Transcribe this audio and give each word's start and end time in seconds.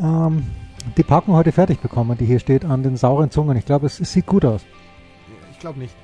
ähm, 0.00 0.46
die 0.96 1.02
Packung 1.02 1.34
heute 1.34 1.52
fertig 1.52 1.80
bekommen, 1.80 2.16
die 2.18 2.26
hier 2.26 2.38
steht 2.38 2.64
an 2.64 2.82
den 2.82 2.96
sauren 2.96 3.30
Zungen? 3.30 3.56
Ich 3.56 3.64
glaube, 3.66 3.86
es, 3.86 4.00
es 4.00 4.12
sieht 4.12 4.26
gut 4.26 4.44
aus. 4.44 4.62
Ich 5.52 5.58
glaube 5.58 5.78
nicht. 5.78 5.94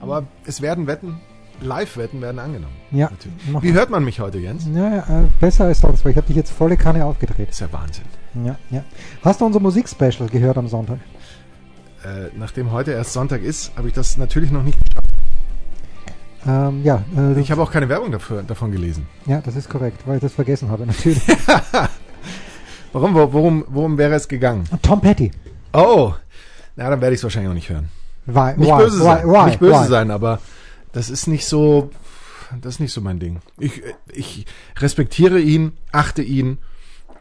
Aber 0.00 0.24
es 0.46 0.60
werden 0.62 0.86
Wetten, 0.86 1.20
Live-Wetten 1.60 2.20
werden 2.20 2.38
angenommen. 2.38 2.74
Ja. 2.90 3.10
Natürlich. 3.10 3.62
Wie 3.62 3.72
hört 3.72 3.90
man 3.90 4.04
mich 4.04 4.20
heute, 4.20 4.38
Jens? 4.38 4.66
Ja, 4.72 4.98
äh, 4.98 5.24
besser 5.40 5.64
als 5.64 5.80
sonst, 5.80 6.04
weil 6.04 6.12
ich 6.12 6.16
habe 6.18 6.26
dich 6.26 6.36
jetzt 6.36 6.50
volle 6.52 6.76
Kanne 6.76 7.04
aufgedreht. 7.04 7.50
ist 7.50 7.60
ja 7.60 7.72
Wahnsinn. 7.72 8.04
Ja, 8.44 8.56
ja. 8.70 8.84
Hast 9.22 9.40
du 9.40 9.46
unser 9.46 9.60
Musikspecial 9.60 10.28
gehört 10.28 10.58
am 10.58 10.68
Sonntag? 10.68 10.98
Äh, 12.04 12.28
nachdem 12.36 12.70
heute 12.72 12.92
erst 12.92 13.14
Sonntag 13.14 13.42
ist, 13.42 13.72
habe 13.76 13.88
ich 13.88 13.94
das 13.94 14.16
natürlich 14.18 14.50
noch 14.50 14.62
nicht 14.62 14.78
geschafft. 14.84 15.08
Ähm, 16.46 16.82
ja, 16.84 17.02
äh, 17.16 17.40
Ich 17.40 17.50
habe 17.50 17.62
auch 17.62 17.72
keine 17.72 17.88
Werbung 17.88 18.12
dafür, 18.12 18.42
davon 18.42 18.70
gelesen. 18.70 19.06
ja, 19.26 19.40
das 19.40 19.56
ist 19.56 19.68
korrekt, 19.68 20.06
weil 20.06 20.16
ich 20.16 20.22
das 20.22 20.32
vergessen 20.34 20.70
habe, 20.70 20.86
natürlich. 20.86 21.20
Warum, 22.96 23.14
wo- 23.14 23.30
worum, 23.34 23.64
worum 23.68 23.98
wäre 23.98 24.14
es 24.14 24.26
gegangen? 24.26 24.64
Tom 24.80 25.02
Petty. 25.02 25.30
Oh, 25.74 26.14
na, 26.76 26.88
dann 26.88 27.00
werde 27.02 27.12
ich 27.14 27.20
es 27.20 27.24
wahrscheinlich 27.24 27.50
auch 27.50 27.54
nicht 27.54 27.68
hören. 27.68 27.90
Why, 28.24 28.54
Nicht 28.56 28.70
why, 28.70 28.78
böse 28.78 29.00
why, 29.00 29.04
sein, 29.04 29.28
why, 29.28 29.44
nicht 29.46 29.60
böse 29.60 29.84
sein, 29.84 30.10
aber 30.10 30.40
das 30.92 31.10
ist 31.10 31.26
nicht 31.26 31.44
so, 31.44 31.90
das 32.62 32.76
ist 32.76 32.80
nicht 32.80 32.94
so 32.94 33.02
mein 33.02 33.18
Ding. 33.18 33.40
Ich, 33.58 33.82
ich 34.14 34.46
respektiere 34.78 35.38
ihn, 35.40 35.72
achte 35.92 36.22
ihn, 36.22 36.56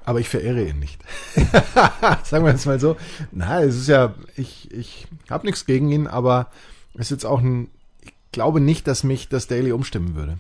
aber 0.05 0.21
ich 0.21 0.29
verehre 0.29 0.63
ihn 0.63 0.79
nicht. 0.79 1.01
Sagen 2.23 2.45
wir 2.45 2.53
es 2.53 2.65
mal 2.65 2.79
so. 2.79 2.95
Na, 3.33 3.61
es 3.61 3.75
ist 3.75 3.89
ja, 3.89 4.13
ich, 4.37 4.71
ich 4.71 5.07
habe 5.29 5.45
nichts 5.45 5.65
gegen 5.65 5.91
ihn, 5.91 6.07
aber 6.07 6.47
es 6.93 7.07
ist 7.07 7.11
jetzt 7.11 7.25
auch 7.25 7.41
ein, 7.41 7.67
ich 8.01 8.13
glaube 8.31 8.61
nicht, 8.61 8.87
dass 8.87 9.03
mich 9.03 9.27
das 9.27 9.47
Daily 9.47 9.73
umstimmen 9.73 10.15
würde. 10.15 10.37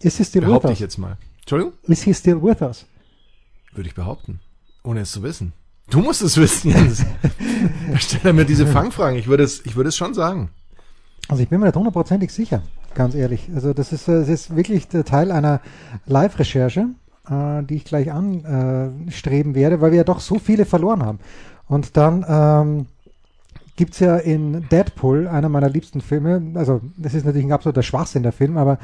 Is 0.00 0.16
he 0.16 0.24
still 0.24 0.42
with 0.42 0.48
Behaupte 0.48 0.66
us? 0.68 0.74
ich 0.74 0.80
jetzt 0.80 0.98
mal. 0.98 1.18
Entschuldigung? 1.42 1.72
Is 1.84 2.02
he 2.02 2.12
still 2.12 2.42
with 2.42 2.60
us? 2.62 2.84
Würde 3.72 3.88
ich 3.88 3.94
behaupten. 3.94 4.40
Ohne 4.84 5.00
es 5.00 5.12
zu 5.12 5.22
wissen. 5.22 5.52
Du 5.90 6.00
musst 6.00 6.22
es 6.22 6.36
wissen, 6.36 6.70
Jens. 6.70 7.04
Stell 7.98 8.32
mir 8.32 8.44
diese 8.44 8.66
Fangfragen. 8.66 9.18
Ich 9.18 9.28
würde 9.28 9.44
es, 9.44 9.64
ich 9.66 9.76
würde 9.76 9.88
es 9.88 9.96
schon 9.96 10.14
sagen. 10.14 10.50
Also 11.28 11.42
ich 11.42 11.48
bin 11.48 11.60
mir 11.60 11.66
nicht 11.66 11.76
hundertprozentig 11.76 12.32
sicher, 12.32 12.62
ganz 12.94 13.14
ehrlich. 13.14 13.48
Also 13.54 13.72
das 13.72 13.92
ist, 13.92 14.08
äh, 14.08 14.20
das 14.20 14.28
ist 14.28 14.56
wirklich 14.56 14.88
der 14.88 15.04
Teil 15.04 15.30
einer 15.30 15.60
Live-Recherche, 16.06 16.88
äh, 17.28 17.62
die 17.62 17.76
ich 17.76 17.84
gleich 17.84 18.10
anstreben 18.10 19.54
werde, 19.54 19.80
weil 19.80 19.92
wir 19.92 19.98
ja 19.98 20.04
doch 20.04 20.20
so 20.20 20.38
viele 20.38 20.64
verloren 20.64 21.04
haben. 21.04 21.18
Und 21.68 21.96
dann 21.96 22.24
ähm, 22.28 22.86
gibt's 23.76 24.00
ja 24.00 24.16
in 24.16 24.68
Deadpool, 24.68 25.28
einer 25.28 25.48
meiner 25.48 25.70
liebsten 25.70 26.00
Filme, 26.00 26.42
also 26.54 26.80
das 26.96 27.14
ist 27.14 27.24
natürlich 27.24 27.46
ein 27.46 27.52
absoluter 27.52 27.82
Schwachsinn, 27.82 28.22
der 28.22 28.32
Film, 28.32 28.56
aber 28.56 28.78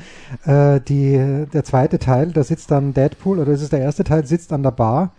äh, 0.44 0.80
die, 0.80 1.46
der 1.52 1.64
zweite 1.64 1.98
Teil, 1.98 2.32
da 2.32 2.42
sitzt 2.44 2.70
dann 2.70 2.94
Deadpool, 2.94 3.38
oder 3.38 3.52
das 3.52 3.62
ist 3.62 3.72
der 3.72 3.80
erste 3.80 4.04
Teil, 4.04 4.26
sitzt 4.26 4.52
an 4.52 4.62
der 4.62 4.70
Bar 4.70 5.12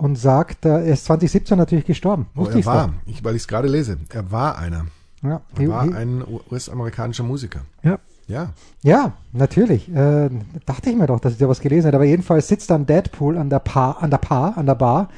und 0.00 0.16
sagt, 0.16 0.64
äh, 0.64 0.68
er 0.70 0.84
ist 0.94 1.04
2017 1.04 1.58
natürlich 1.58 1.84
gestorben. 1.84 2.26
Oh, 2.34 2.40
Wusste 2.40 2.54
er 2.54 2.58
ich's 2.58 2.66
war, 2.66 2.94
ich, 3.06 3.24
weil 3.24 3.34
ich 3.36 3.42
es 3.42 3.48
gerade 3.48 3.68
lese, 3.68 3.98
er 4.08 4.30
war 4.32 4.58
einer. 4.58 4.86
Ja, 5.22 5.40
Er 5.58 5.68
war 5.68 5.84
He- 5.84 5.94
ein 5.94 6.24
US-amerikanischer 6.50 7.22
Musiker. 7.24 7.60
ja. 7.82 7.98
Ja. 8.26 8.50
Ja, 8.84 9.12
natürlich. 9.32 9.88
Äh, 9.92 10.30
dachte 10.64 10.88
ich 10.90 10.94
mir 10.96 11.08
doch, 11.08 11.18
dass 11.18 11.32
ich 11.32 11.38
da 11.40 11.48
was 11.48 11.58
gelesen 11.60 11.86
hätte. 11.86 11.96
Aber 11.96 12.04
jedenfalls 12.04 12.46
sitzt 12.46 12.70
dann 12.70 12.86
Deadpool 12.86 13.36
an 13.36 13.50
der 13.50 13.58
Bar, 13.58 14.00
an 14.00 14.08
der 14.12 14.18
Bar, 14.18 14.56
an 14.56 14.66
der 14.66 14.76
Bar 14.76 15.08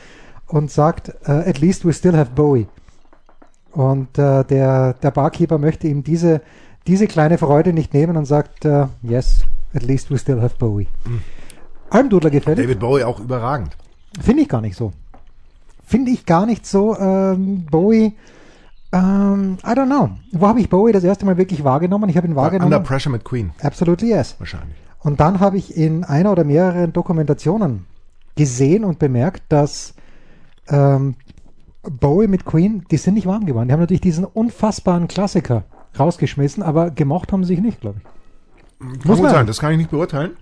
und 0.46 0.70
sagt, 0.70 1.10
äh, 1.26 1.30
at 1.30 1.58
least 1.60 1.84
we 1.84 1.92
still 1.92 2.16
have 2.16 2.30
Bowie. 2.34 2.68
Und 3.72 4.16
äh, 4.16 4.44
der, 4.44 4.94
der 4.94 5.10
Barkeeper 5.10 5.58
möchte 5.58 5.88
ihm 5.88 6.02
diese, 6.02 6.40
diese 6.86 7.06
kleine 7.06 7.36
Freude 7.36 7.74
nicht 7.74 7.92
nehmen 7.92 8.16
und 8.16 8.24
sagt, 8.24 8.64
äh, 8.64 8.86
yes, 9.02 9.42
at 9.74 9.82
least 9.82 10.10
we 10.10 10.16
still 10.16 10.40
have 10.40 10.56
Bowie. 10.58 10.88
Almdudler 11.90 12.30
gefällt 12.30 12.58
David 12.58 12.80
Bowie 12.80 13.04
auch 13.04 13.20
überragend. 13.20 13.76
Finde 14.20 14.42
ich 14.42 14.48
gar 14.48 14.60
nicht 14.60 14.76
so. 14.76 14.92
Finde 15.84 16.10
ich 16.10 16.26
gar 16.26 16.46
nicht 16.46 16.66
so. 16.66 16.96
Ähm, 16.98 17.66
Bowie, 17.70 18.14
ähm, 18.92 19.58
I 19.64 19.68
don't 19.70 19.86
know. 19.86 20.10
Wo 20.32 20.46
habe 20.48 20.60
ich 20.60 20.68
Bowie 20.70 20.92
das 20.92 21.04
erste 21.04 21.24
Mal 21.26 21.36
wirklich 21.36 21.64
wahrgenommen? 21.64 22.08
Ich 22.10 22.16
habe 22.16 22.26
ihn 22.26 22.36
wahrgenommen. 22.36 22.72
Under 22.72 22.86
Pressure 22.86 23.10
mit 23.12 23.24
Queen, 23.24 23.50
Absolutely 23.62 24.08
yes. 24.10 24.36
wahrscheinlich. 24.38 24.76
Und 25.00 25.20
dann 25.20 25.40
habe 25.40 25.56
ich 25.58 25.76
in 25.76 26.04
einer 26.04 26.30
oder 26.32 26.44
mehreren 26.44 26.92
Dokumentationen 26.92 27.86
gesehen 28.36 28.84
und 28.84 28.98
bemerkt, 28.98 29.42
dass 29.48 29.94
ähm, 30.68 31.16
Bowie 31.82 32.28
mit 32.28 32.44
Queen, 32.44 32.84
die 32.90 32.96
sind 32.96 33.14
nicht 33.14 33.26
warm 33.26 33.44
geworden. 33.44 33.68
Die 33.68 33.72
haben 33.72 33.80
natürlich 33.80 34.00
diesen 34.00 34.24
unfassbaren 34.24 35.08
Klassiker 35.08 35.64
rausgeschmissen, 35.98 36.62
aber 36.62 36.90
gemocht 36.90 37.32
haben 37.32 37.44
sie 37.44 37.54
sich 37.54 37.62
nicht, 37.62 37.80
glaube 37.80 37.98
ich. 37.98 38.04
Kann 38.78 38.98
Muss 39.04 39.20
man- 39.20 39.30
sein, 39.30 39.46
das 39.46 39.58
kann 39.58 39.72
ich 39.72 39.78
nicht 39.78 39.90
beurteilen. 39.90 40.36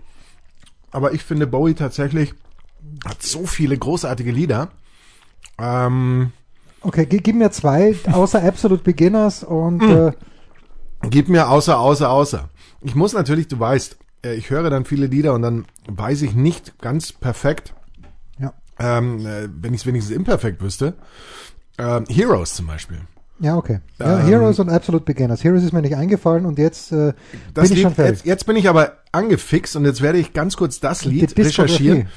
Aber 0.93 1.13
ich 1.15 1.23
finde, 1.25 1.47
Bowie 1.47 1.75
tatsächlich 1.75 2.35
hat 3.05 3.23
so 3.23 3.47
viele 3.47 3.77
großartige 3.79 4.31
Lieder. 4.33 4.69
Ähm, 5.59 6.33
Okay, 6.83 7.05
gi- 7.05 7.19
gib 7.19 7.37
mir 7.37 7.51
zwei, 7.51 7.95
außer 8.11 8.43
Absolute 8.43 8.83
Beginners 8.83 9.45
und 9.45 9.83
Hm. 9.83 10.09
äh, 10.09 10.13
gib 11.11 11.29
mir 11.29 11.51
außer, 11.51 11.79
außer, 11.79 12.09
außer. 12.09 12.49
Ich 12.81 12.95
muss 12.95 13.13
natürlich, 13.13 13.49
du 13.49 13.61
weißt, 13.61 13.99
äh, 14.25 14.35
ich 14.35 14.49
höre 14.49 14.71
dann 14.71 14.87
viele 14.87 15.07
Lieder 15.07 15.35
und 15.35 15.43
dann 15.43 15.67
weiß 15.89 16.23
ich 16.23 16.35
nicht 16.35 16.79
ganz 16.81 17.13
perfekt, 17.13 17.75
ja. 18.39 18.55
ähm, 18.79 19.27
äh, 19.27 19.49
wenn 19.61 19.75
ich 19.75 19.83
es 19.83 19.87
wenigstens 19.87 20.17
imperfekt 20.17 20.63
wüsste. 20.63 20.95
Ähm, 21.77 22.07
Heroes 22.09 22.55
zum 22.55 22.67
Beispiel. 22.67 23.01
Ja, 23.41 23.57
okay. 23.57 23.81
Ja, 23.99 24.21
Ähm, 24.21 24.27
Heroes 24.27 24.59
und 24.59 24.71
Absolute 24.71 25.05
Beginners. 25.05 25.45
Heroes 25.45 25.63
ist 25.65 25.73
mir 25.73 25.83
nicht 25.83 25.97
eingefallen 25.97 26.47
und 26.47 26.59
jetzt 26.59 26.93
äh, 26.93 27.13
bin 27.55 27.65
ich 27.73 27.83
schon 27.83 27.95
fertig. 27.95 28.17
jetzt, 28.21 28.27
jetzt 28.27 28.47
bin 28.47 28.57
ich 28.57 28.71
aber 28.71 28.95
angefixt 29.13 29.77
und 29.77 29.85
jetzt 29.85 30.01
werde 30.01 30.17
ich 30.19 30.33
ganz 30.33 30.57
kurz 30.57 30.81
das 30.81 31.05
Lied 31.05 31.37
recherchieren, 31.39 32.09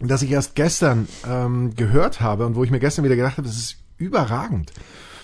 das 0.00 0.22
ich 0.22 0.30
erst 0.30 0.54
gestern 0.54 1.08
ähm, 1.28 1.74
gehört 1.74 2.20
habe 2.20 2.46
und 2.46 2.54
wo 2.54 2.64
ich 2.64 2.70
mir 2.70 2.80
gestern 2.80 3.04
wieder 3.04 3.16
gedacht 3.16 3.36
habe, 3.38 3.48
das 3.48 3.56
ist 3.56 3.76
überragend. 3.96 4.72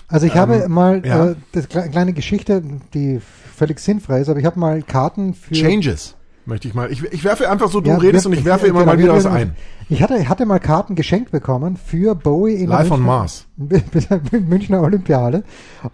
Also 0.07 0.27
ich 0.27 0.35
habe 0.35 0.67
mal 0.69 0.97
Ähm, 0.97 1.05
ja. 1.05 1.31
äh, 1.31 1.35
das 1.53 1.67
kle 1.67 1.89
kleine 1.89 2.13
Geschichte, 2.13 2.61
die 2.93 3.19
völlig 3.55 3.79
sinnfrei 3.79 4.19
ist, 4.19 4.29
aber 4.29 4.39
ich 4.39 4.45
habe 4.45 4.59
mal 4.59 4.81
Karten 4.83 5.33
für 5.33 5.53
Changes 5.53 6.15
möchte 6.47 6.67
ich 6.67 6.73
mal. 6.73 6.91
Ich, 6.91 7.03
ich 7.03 7.23
werfe 7.23 7.49
einfach 7.49 7.69
so, 7.69 7.81
du 7.81 7.89
Ja, 7.91 7.97
redest 7.97 8.25
wir- 8.25 8.31
und 8.31 8.37
ich 8.37 8.45
werfe 8.45 8.67
immer 8.67 8.79
genau, 8.81 8.91
mal 8.93 8.99
wieder 8.99 9.13
was 9.13 9.25
ein. 9.25 9.53
Ich 9.87 10.01
hatte, 10.01 10.27
hatte 10.27 10.47
mal 10.47 10.59
Karten 10.59 10.95
geschenkt 10.95 11.29
bekommen 11.31 11.77
für 11.77 12.15
Bowie 12.15 12.53
in 12.55 12.69
der 12.69 12.79
Live 12.79 12.91
on 12.91 13.01
Münchner- 13.01 13.05
Mars. 13.05 13.45
Münchner 14.47 14.81
Olympiade. 14.81 15.43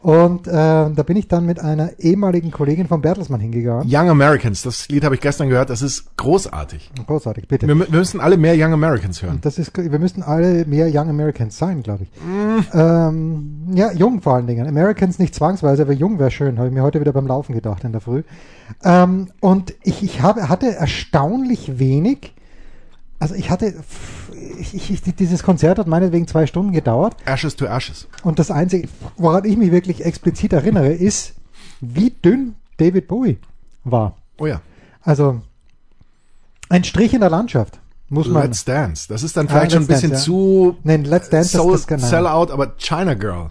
Und 0.02 0.48
äh, 0.48 0.52
da 0.52 1.04
bin 1.06 1.18
ich 1.18 1.28
dann 1.28 1.46
mit 1.46 1.60
einer 1.60 2.00
ehemaligen 2.00 2.52
Kollegin 2.52 2.88
von 2.88 3.02
Bertelsmann 3.02 3.42
hingegangen. 3.42 3.88
Young 3.92 4.10
Americans, 4.10 4.62
das 4.64 4.88
Lied 4.88 5.04
habe 5.04 5.16
ich 5.16 5.22
gestern 5.22 5.50
gehört, 5.50 5.70
das 5.70 5.82
ist 5.82 6.16
großartig. 6.18 6.90
Großartig, 7.06 7.48
bitte. 7.50 7.68
Wir, 7.68 7.78
wir 7.78 8.00
müssen 8.00 8.22
alle 8.22 8.38
mehr 8.38 8.56
Young 8.58 8.72
Americans 8.74 9.22
hören. 9.22 9.40
Das 9.42 9.58
ist, 9.60 9.78
wir 9.78 10.00
müssten 10.00 10.24
alle 10.24 10.66
mehr 10.66 10.88
Young 10.90 11.10
Americans 11.10 11.58
sein, 11.58 11.84
glaube 11.84 12.04
ich. 12.04 12.10
Mm. 12.22 12.78
Ähm, 12.78 13.62
ja, 13.74 13.92
jung 13.92 14.22
vor 14.22 14.36
allen 14.36 14.48
Dingen. 14.48 14.68
Americans 14.68 15.20
nicht 15.20 15.36
zwangsweise, 15.36 15.82
aber 15.84 15.94
jung 15.94 16.18
wäre 16.18 16.32
schön, 16.32 16.58
habe 16.58 16.70
ich 16.70 16.74
mir 16.74 16.82
heute 16.84 17.02
wieder 17.02 17.12
beim 17.12 17.28
Laufen 17.28 17.54
gedacht 17.54 17.84
in 17.84 17.92
der 17.92 18.02
Früh. 18.02 18.24
Ähm, 18.84 19.30
und 19.40 19.74
ich, 19.84 20.04
ich 20.04 20.22
habe, 20.22 20.50
hatte 20.50 20.74
erstaunlich 20.74 21.80
wenig. 21.80 22.34
Also 23.20 23.36
ich 23.36 23.50
hatte, 23.52 23.76
ich, 24.60 24.90
ich, 24.90 25.02
dieses 25.16 25.44
Konzert 25.44 25.78
hat 25.78 25.88
meinetwegen 25.88 26.28
zwei 26.28 26.48
Stunden 26.48 26.72
gedauert. 26.72 27.16
Ashes 27.26 27.56
to 27.56 27.66
Ashes. 27.66 28.08
Und 28.24 28.40
das 28.40 28.50
Einzige, 28.50 28.88
woran 29.18 29.46
ich 29.46 29.58
mich 29.58 29.72
wirklich 29.72 30.04
explizit 30.04 30.54
erinnere, 30.54 30.92
ist, 30.92 31.34
wie 31.82 32.10
dünn 32.12 32.56
David 32.78 33.08
Bowie 33.08 33.38
war. 33.84 34.16
Oh 34.40 34.48
ja. 34.48 34.62
Also 35.04 35.42
ein 36.70 36.84
Strich 36.84 37.14
in 37.14 37.20
der 37.22 37.30
Landschaft, 37.30 37.80
muss 38.10 38.28
man. 38.28 38.44
Let's 38.44 38.66
Dance. 38.66 39.08
Das 39.08 39.24
ist 39.24 39.38
dann 39.38 39.48
Ah, 39.48 39.52
vielleicht 39.52 39.74
schon 39.74 39.84
ein 39.84 39.88
bisschen 39.88 40.12
Dance, 40.12 40.26
zu 40.26 40.78
Nein, 40.84 41.04
Let's 41.04 41.30
Dance 41.30 41.50
Soul, 41.50 41.74
das, 41.74 41.82
das 41.82 41.88
genau. 41.88 42.08
Sellout, 42.08 42.52
aber 42.52 42.76
China 42.78 43.14
Girl. 43.14 43.50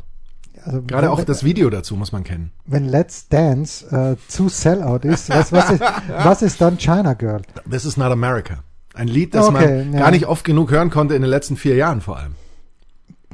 Also 0.65 0.83
Gerade 0.83 1.03
wenn- 1.07 1.09
auch 1.12 1.25
das 1.25 1.45
Video 1.45 1.71
dazu 1.71 1.97
muss 1.97 2.12
man 2.12 2.25
kennen. 2.25 2.53
wenn 2.67 2.85
Let's 2.87 3.29
Dance 3.29 3.87
äh, 3.91 4.17
zu 4.29 4.49
Sellout 4.49 5.07
ist, 5.09 5.29
was, 5.31 5.53
was, 5.53 5.71
ist, 5.71 5.81
was 6.09 6.43
ist 6.43 6.61
dann 6.61 6.77
China 6.79 7.15
Girl? 7.15 7.43
This 7.71 7.85
is 7.85 7.97
not 7.97 8.11
America. 8.12 8.62
Ein 8.95 9.09
Lied, 9.09 9.35
das 9.35 9.47
Okay, 9.47 9.85
man 9.85 9.93
ja. 9.93 10.01
gar 10.01 10.11
nicht 10.11 10.27
oft 10.27 10.45
genug 10.45 10.71
hören 10.71 10.91
konnte 10.91 11.15
in 11.15 11.23
den 11.23 11.31
letzten 11.31 11.57
vier 11.57 11.77
Jahren 11.77 12.01
vor 12.01 12.19
allem. 12.19 12.35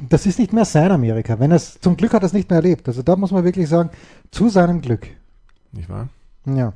Das 0.09 0.27
ist 0.27 0.37
nicht 0.37 0.53
mehr 0.53 0.65
sein 0.65 0.91
Amerika. 0.91 1.39
Wenn 1.39 1.51
es 1.51 1.79
zum 1.81 1.97
Glück 1.97 2.13
hat 2.13 2.21
er 2.21 2.27
es 2.27 2.33
nicht 2.33 2.49
mehr 2.51 2.57
erlebt. 2.57 2.87
Also 2.87 3.01
da 3.01 3.15
muss 3.15 3.31
man 3.31 3.43
wirklich 3.43 3.67
sagen, 3.67 3.89
zu 4.29 4.49
seinem 4.49 4.81
Glück. 4.81 5.07
Nicht 5.71 5.89
wahr? 5.89 6.09
Ja, 6.45 6.73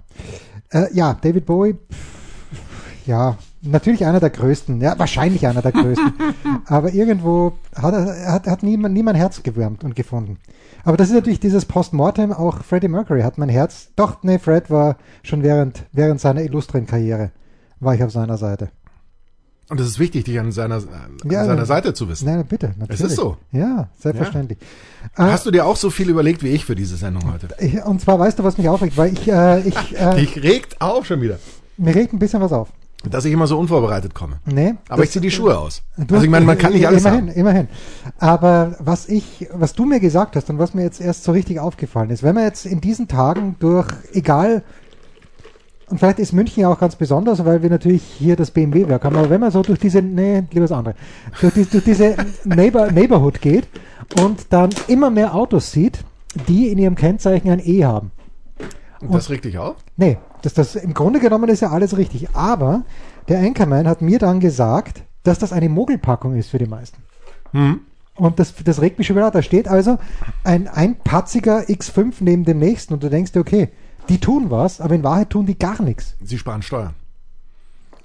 äh, 0.72 0.88
ja 0.94 1.14
David 1.14 1.46
Bowie, 1.46 1.74
pff, 1.76 3.08
ja, 3.08 3.38
Natürlich 3.64 4.06
einer 4.06 4.20
der 4.20 4.32
größten, 4.32 4.82
ja, 4.82 4.98
wahrscheinlich 4.98 5.46
einer 5.46 5.62
der 5.62 5.72
größten. 5.72 6.14
aber 6.66 6.94
irgendwo 6.94 7.54
hat, 7.76 7.94
er- 7.94 8.32
hat, 8.32 8.48
hat 8.48 8.64
nie, 8.64 8.76
nie 8.78 9.04
mein 9.04 9.16
Herz 9.16 9.44
gewärmt 9.44 9.84
und 9.84 9.96
gefunden. 9.96 10.38
Aber 10.84 10.98
das 10.98 11.10
ist 11.10 11.14
natürlich 11.14 11.40
dieses 11.40 11.66
Postmortem, 11.66 12.34
auch 12.34 12.64
Freddie 12.64 12.88
Mercury 12.88 13.22
hat 13.22 13.38
mein 13.38 13.50
Herz, 13.50 13.90
doch, 13.96 14.24
nee, 14.24 14.40
Fred 14.40 14.72
war 14.72 14.98
schon 15.22 15.44
während, 15.44 15.84
während 15.92 16.20
seiner 16.20 16.42
illustren 16.42 16.88
Karriere, 16.88 17.30
war 17.80 17.94
ich 17.94 18.04
auf 18.04 18.12
seiner 18.12 18.38
Seite. 18.38 18.70
Und 19.70 19.80
es 19.80 19.88
ist 19.88 20.00
wichtig, 20.00 20.26
dich 20.26 20.38
an 20.40 20.52
seiner, 20.52 20.76
an 20.78 21.18
Ja, 21.30 21.46
seiner 21.46 21.60
ja. 21.60 21.66
Seite 21.66 21.94
zu 21.94 22.10
wissen. 22.10 22.26
Nein, 22.26 22.44
bitte, 22.46 22.74
natürlich. 22.78 23.00
ist 23.02 23.16
so. 23.16 23.38
Ja, 23.52 23.88
selbstverständlich. 24.00 24.58
Hast 25.14 25.46
du 25.46 25.52
dir 25.52 25.66
auch 25.66 25.78
so 25.78 25.90
viel 25.90 26.10
überlegt 26.10 26.44
wie 26.44 26.50
ich 26.50 26.66
für 26.66 26.76
diese 26.76 26.98
Sendung 26.98 27.32
heute? 27.32 27.48
Und 27.86 28.02
zwar 28.02 28.20
weißt 28.20 28.40
du, 28.40 28.44
was 28.44 28.58
mich 28.58 28.68
aufregt, 28.68 28.98
weil 28.98 29.14
ich, 29.14 29.32
äh, 29.32 29.62
ich, 29.62 29.96
äh, 29.98 30.16
Dich 30.16 30.42
regt 30.44 30.82
auf 30.82 31.06
schon 31.06 31.22
wieder. 31.22 31.38
mir 31.78 31.96
regt 31.96 32.12
ein 32.12 32.20
bisschen 32.20 32.42
was 32.42 32.52
auf. 32.52 32.70
Dass 33.10 33.26
ich 33.26 33.34
immer 33.34 33.48
so 33.48 33.58
unvorbereitet 33.58 34.14
komme. 34.14 34.40
Nee, 34.46 34.76
Aber 34.88 35.04
ich 35.04 35.10
ziehe 35.10 35.22
die 35.22 35.32
Schuhe 35.32 35.58
aus. 35.58 35.82
Also 35.98 36.24
ich 36.24 36.30
meine, 36.30 36.46
man 36.46 36.58
kann 36.58 36.74
nicht 36.74 36.88
alles 36.88 37.02
immerhin, 37.04 37.30
haben. 37.30 37.36
immerhin. 37.36 37.68
Aber 38.20 38.76
was 38.80 39.10
ich, 39.10 39.48
was 39.54 39.74
du 39.74 39.86
mir 39.86 40.00
gesagt 40.00 40.36
hast 40.36 40.50
und 40.52 40.60
was 40.60 40.76
mir 40.76 40.84
jetzt 40.84 41.02
erst 41.02 41.24
so 41.24 41.32
richtig 41.32 41.60
aufgefallen 41.60 42.12
ist, 42.12 42.22
wenn 42.22 42.36
man 42.36 42.44
jetzt 42.44 42.66
in 42.66 42.80
diesen 42.80 43.08
Tagen 43.08 43.56
durch, 43.60 43.88
egal, 44.14 44.64
und 45.88 45.98
vielleicht 45.98 46.20
ist 46.20 46.32
München 46.32 46.62
ja 46.62 46.70
auch 46.70 46.80
ganz 46.80 46.96
besonders, 46.96 47.44
weil 47.44 47.64
wir 47.64 47.70
natürlich 47.70 48.04
hier 48.04 48.36
das 48.36 48.52
BMW-Werk 48.52 49.04
haben, 49.04 49.16
aber 49.18 49.30
wenn 49.30 49.42
man 49.42 49.52
so 49.52 49.62
durch 49.62 49.80
diese, 49.80 50.02
nee, 50.02 50.44
lieber 50.52 50.62
das 50.62 50.72
andere, 50.72 50.96
durch, 51.42 51.54
die, 51.54 51.66
durch 51.66 51.84
diese 51.84 52.16
Neighbor, 52.46 52.92
Neighborhood 52.92 53.42
geht 53.42 53.68
und 54.22 54.54
dann 54.54 54.70
immer 54.88 55.10
mehr 55.10 55.36
Autos 55.36 55.72
sieht, 55.72 56.06
die 56.48 56.70
in 56.70 56.78
ihrem 56.78 56.96
Kennzeichen 56.96 57.50
ein 57.50 57.60
E 57.60 57.84
haben. 57.84 58.12
Und 59.02 59.14
das 59.14 59.30
regt 59.30 59.46
dich 59.46 59.58
auf? 59.58 59.76
Nee, 59.98 60.18
das, 60.42 60.54
das, 60.54 60.76
im 60.76 60.94
Grunde 60.94 61.20
genommen 61.20 61.50
ist 61.50 61.62
ja 61.62 61.70
alles 61.70 61.98
richtig. 61.98 62.36
Aber 62.36 62.84
der 63.28 63.40
Anchorman 63.40 63.88
hat 63.88 64.02
mir 64.02 64.20
dann 64.20 64.40
gesagt, 64.40 65.04
dass 65.24 65.40
das 65.40 65.54
eine 65.54 65.70
Mogelpackung 65.70 66.36
ist 66.36 66.50
für 66.50 66.58
die 66.58 66.66
meisten. 66.66 67.02
Hm. 67.52 67.82
Und 68.16 68.40
das, 68.40 68.54
das 68.64 68.82
regt 68.82 68.98
mich 68.98 69.08
schon 69.08 69.16
wieder. 69.16 69.32
Da 69.32 69.42
steht 69.42 69.68
also 69.68 69.98
ein 70.44 70.68
einpatziger 70.68 71.62
X5 71.62 72.16
neben 72.20 72.46
dem 72.46 72.60
nächsten 72.60 72.94
und 72.94 73.04
du 73.04 73.10
denkst 73.10 73.32
dir, 73.32 73.40
okay, 73.40 73.70
die 74.10 74.20
tun 74.20 74.50
was, 74.50 74.82
aber 74.82 74.96
in 74.96 75.04
Wahrheit 75.04 75.30
tun 75.30 75.46
die 75.46 75.58
gar 75.58 75.82
nichts. 75.82 76.16
Sie 76.22 76.38
sparen 76.38 76.62
Steuern. 76.62 76.94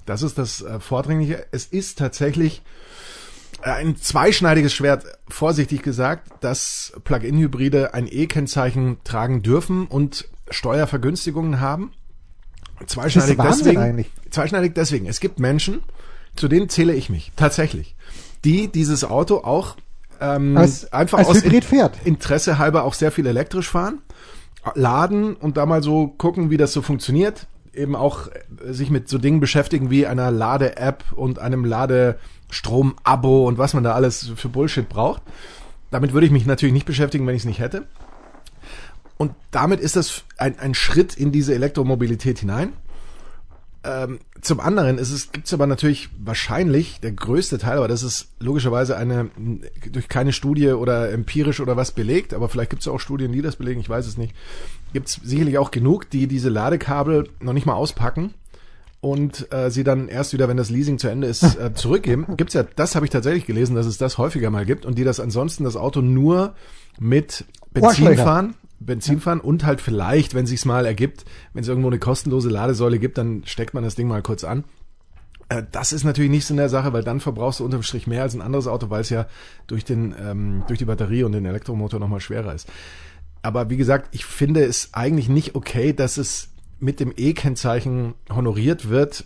Das 0.05 0.21
ist 0.21 0.37
das 0.37 0.61
äh, 0.61 0.79
Vordringliche. 0.79 1.45
Es 1.51 1.65
ist 1.65 1.97
tatsächlich 1.97 2.61
äh, 3.61 3.71
ein 3.71 3.97
zweischneidiges 3.97 4.73
Schwert, 4.73 5.05
vorsichtig 5.27 5.83
gesagt, 5.83 6.31
dass 6.39 6.93
Plug-in-Hybride 7.03 7.93
ein 7.93 8.07
E-Kennzeichen 8.09 8.97
tragen 9.03 9.43
dürfen 9.43 9.87
und 9.87 10.29
Steuervergünstigungen 10.49 11.59
haben. 11.59 11.91
Zweischneidig 12.85 13.37
deswegen. 13.41 13.77
eigentlich. 13.81 14.11
Zweischneidig 14.29 14.73
deswegen. 14.75 15.07
Es 15.07 15.19
gibt 15.19 15.39
Menschen, 15.39 15.83
zu 16.35 16.47
denen 16.47 16.69
zähle 16.69 16.93
ich 16.93 17.09
mich 17.09 17.31
tatsächlich, 17.35 17.95
die 18.45 18.67
dieses 18.67 19.03
Auto 19.03 19.37
auch 19.37 19.75
ähm, 20.21 20.55
Als- 20.57 20.91
einfach 20.93 21.17
als 21.19 21.27
aus 21.27 21.43
Hybrid 21.43 21.65
fährt. 21.65 21.95
Interesse 22.05 22.57
halber 22.57 22.83
auch 22.83 22.93
sehr 22.93 23.11
viel 23.11 23.25
elektrisch 23.27 23.69
fahren, 23.69 23.99
laden 24.75 25.35
und 25.35 25.57
da 25.57 25.65
mal 25.65 25.81
so 25.83 26.07
gucken, 26.07 26.49
wie 26.49 26.57
das 26.57 26.73
so 26.73 26.81
funktioniert. 26.81 27.47
Eben 27.73 27.95
auch 27.95 28.27
äh, 28.27 28.73
sich 28.73 28.89
mit 28.89 29.07
so 29.09 29.17
Dingen 29.19 29.39
beschäftigen 29.39 29.89
wie 29.91 30.07
einer 30.07 30.31
Lade-App 30.31 31.03
und 31.15 31.37
einem 31.39 31.63
Ladestrom-Abo 31.65 33.47
und 33.47 33.57
was 33.57 33.73
man 33.73 33.83
da 33.83 33.93
alles 33.93 34.31
für 34.35 34.49
Bullshit 34.49 34.87
braucht. 34.89 35.21
Damit 35.91 36.13
würde 36.13 36.25
ich 36.25 36.31
mich 36.31 36.45
natürlich 36.45 36.73
nicht 36.73 36.85
beschäftigen, 36.85 37.25
wenn 37.27 37.35
ich 37.35 37.41
es 37.43 37.45
nicht 37.45 37.59
hätte. 37.59 37.85
Und 39.17 39.33
damit 39.51 39.79
ist 39.79 39.95
das 39.95 40.23
ein, 40.37 40.59
ein 40.59 40.73
Schritt 40.73 41.15
in 41.15 41.31
diese 41.31 41.53
Elektromobilität 41.55 42.39
hinein. 42.39 42.73
Ähm, 43.83 44.19
zum 44.41 44.59
anderen 44.59 44.97
ist 44.97 45.11
es, 45.11 45.31
gibt 45.31 45.47
es 45.47 45.53
aber 45.53 45.65
natürlich 45.65 46.09
wahrscheinlich 46.19 46.99
der 46.99 47.11
größte 47.11 47.57
Teil, 47.57 47.77
aber 47.77 47.87
das 47.87 48.03
ist 48.03 48.27
logischerweise 48.39 48.97
eine 48.97 49.29
durch 49.91 50.09
keine 50.09 50.33
Studie 50.33 50.69
oder 50.69 51.11
empirisch 51.11 51.59
oder 51.59 51.77
was 51.77 51.91
belegt, 51.91 52.33
aber 52.33 52.49
vielleicht 52.49 52.69
gibt 52.71 52.81
es 52.81 52.87
auch 52.87 52.99
Studien, 52.99 53.31
die 53.31 53.41
das 53.41 53.55
belegen, 53.55 53.79
ich 53.79 53.89
weiß 53.89 54.05
es 54.05 54.17
nicht. 54.17 54.35
Gibt 54.93 55.07
es 55.07 55.19
sicherlich 55.23 55.57
auch 55.57 55.71
genug, 55.71 56.09
die 56.09 56.27
diese 56.27 56.49
Ladekabel 56.49 57.29
noch 57.39 57.53
nicht 57.53 57.65
mal 57.65 57.75
auspacken 57.75 58.33
und 58.99 59.51
äh, 59.53 59.69
sie 59.69 59.83
dann 59.83 60.07
erst 60.09 60.33
wieder, 60.33 60.47
wenn 60.47 60.57
das 60.57 60.69
Leasing 60.69 60.97
zu 60.97 61.07
Ende 61.07 61.27
ist, 61.27 61.43
äh, 61.59 61.73
zurückgeben. 61.73 62.25
Gibt's 62.35 62.55
ja, 62.55 62.63
das 62.63 62.95
habe 62.95 63.05
ich 63.05 63.11
tatsächlich 63.11 63.45
gelesen, 63.45 63.75
dass 63.75 63.85
es 63.85 63.97
das 63.97 64.17
häufiger 64.17 64.49
mal 64.49 64.65
gibt 64.65 64.85
und 64.85 64.97
die 64.97 65.03
das 65.03 65.19
ansonsten 65.19 65.63
das 65.63 65.75
Auto 65.75 66.01
nur 66.01 66.55
mit 66.99 67.45
Benzin 67.71 68.17
fahren, 68.17 68.55
Benzin 68.79 69.19
fahren 69.19 69.39
und 69.39 69.65
halt 69.65 69.81
vielleicht, 69.81 70.33
wenn 70.33 70.45
sich's 70.45 70.65
mal 70.65 70.85
ergibt, 70.85 71.25
wenn 71.53 71.63
es 71.63 71.67
irgendwo 71.67 71.89
eine 71.89 71.99
kostenlose 71.99 72.49
Ladesäule 72.49 72.99
gibt, 72.99 73.17
dann 73.17 73.43
steckt 73.45 73.73
man 73.73 73.83
das 73.83 73.95
Ding 73.95 74.07
mal 74.07 74.21
kurz 74.21 74.43
an. 74.43 74.63
Äh, 75.49 75.63
Das 75.71 75.93
ist 75.93 76.03
natürlich 76.03 76.31
nicht 76.31 76.45
so 76.45 76.53
in 76.53 76.57
der 76.57 76.69
Sache, 76.69 76.93
weil 76.93 77.03
dann 77.03 77.19
verbrauchst 77.19 77.59
du 77.59 77.65
unterm 77.65 77.83
Strich 77.83 78.07
mehr 78.07 78.23
als 78.23 78.35
ein 78.35 78.41
anderes 78.41 78.67
Auto, 78.67 78.89
weil 78.89 79.01
es 79.01 79.09
ja 79.09 79.27
durch 79.67 79.83
den 79.85 80.13
ähm, 80.19 80.63
durch 80.67 80.79
die 80.79 80.85
Batterie 80.85 81.23
und 81.23 81.31
den 81.31 81.45
Elektromotor 81.45 81.99
nochmal 81.99 82.21
schwerer 82.21 82.53
ist. 82.53 82.67
Aber 83.41 83.69
wie 83.69 83.77
gesagt, 83.77 84.09
ich 84.13 84.25
finde 84.25 84.63
es 84.63 84.93
eigentlich 84.93 85.29
nicht 85.29 85.55
okay, 85.55 85.93
dass 85.93 86.17
es 86.17 86.49
mit 86.79 86.99
dem 86.99 87.13
E-Kennzeichen 87.15 88.13
honoriert 88.29 88.89
wird. 88.89 89.25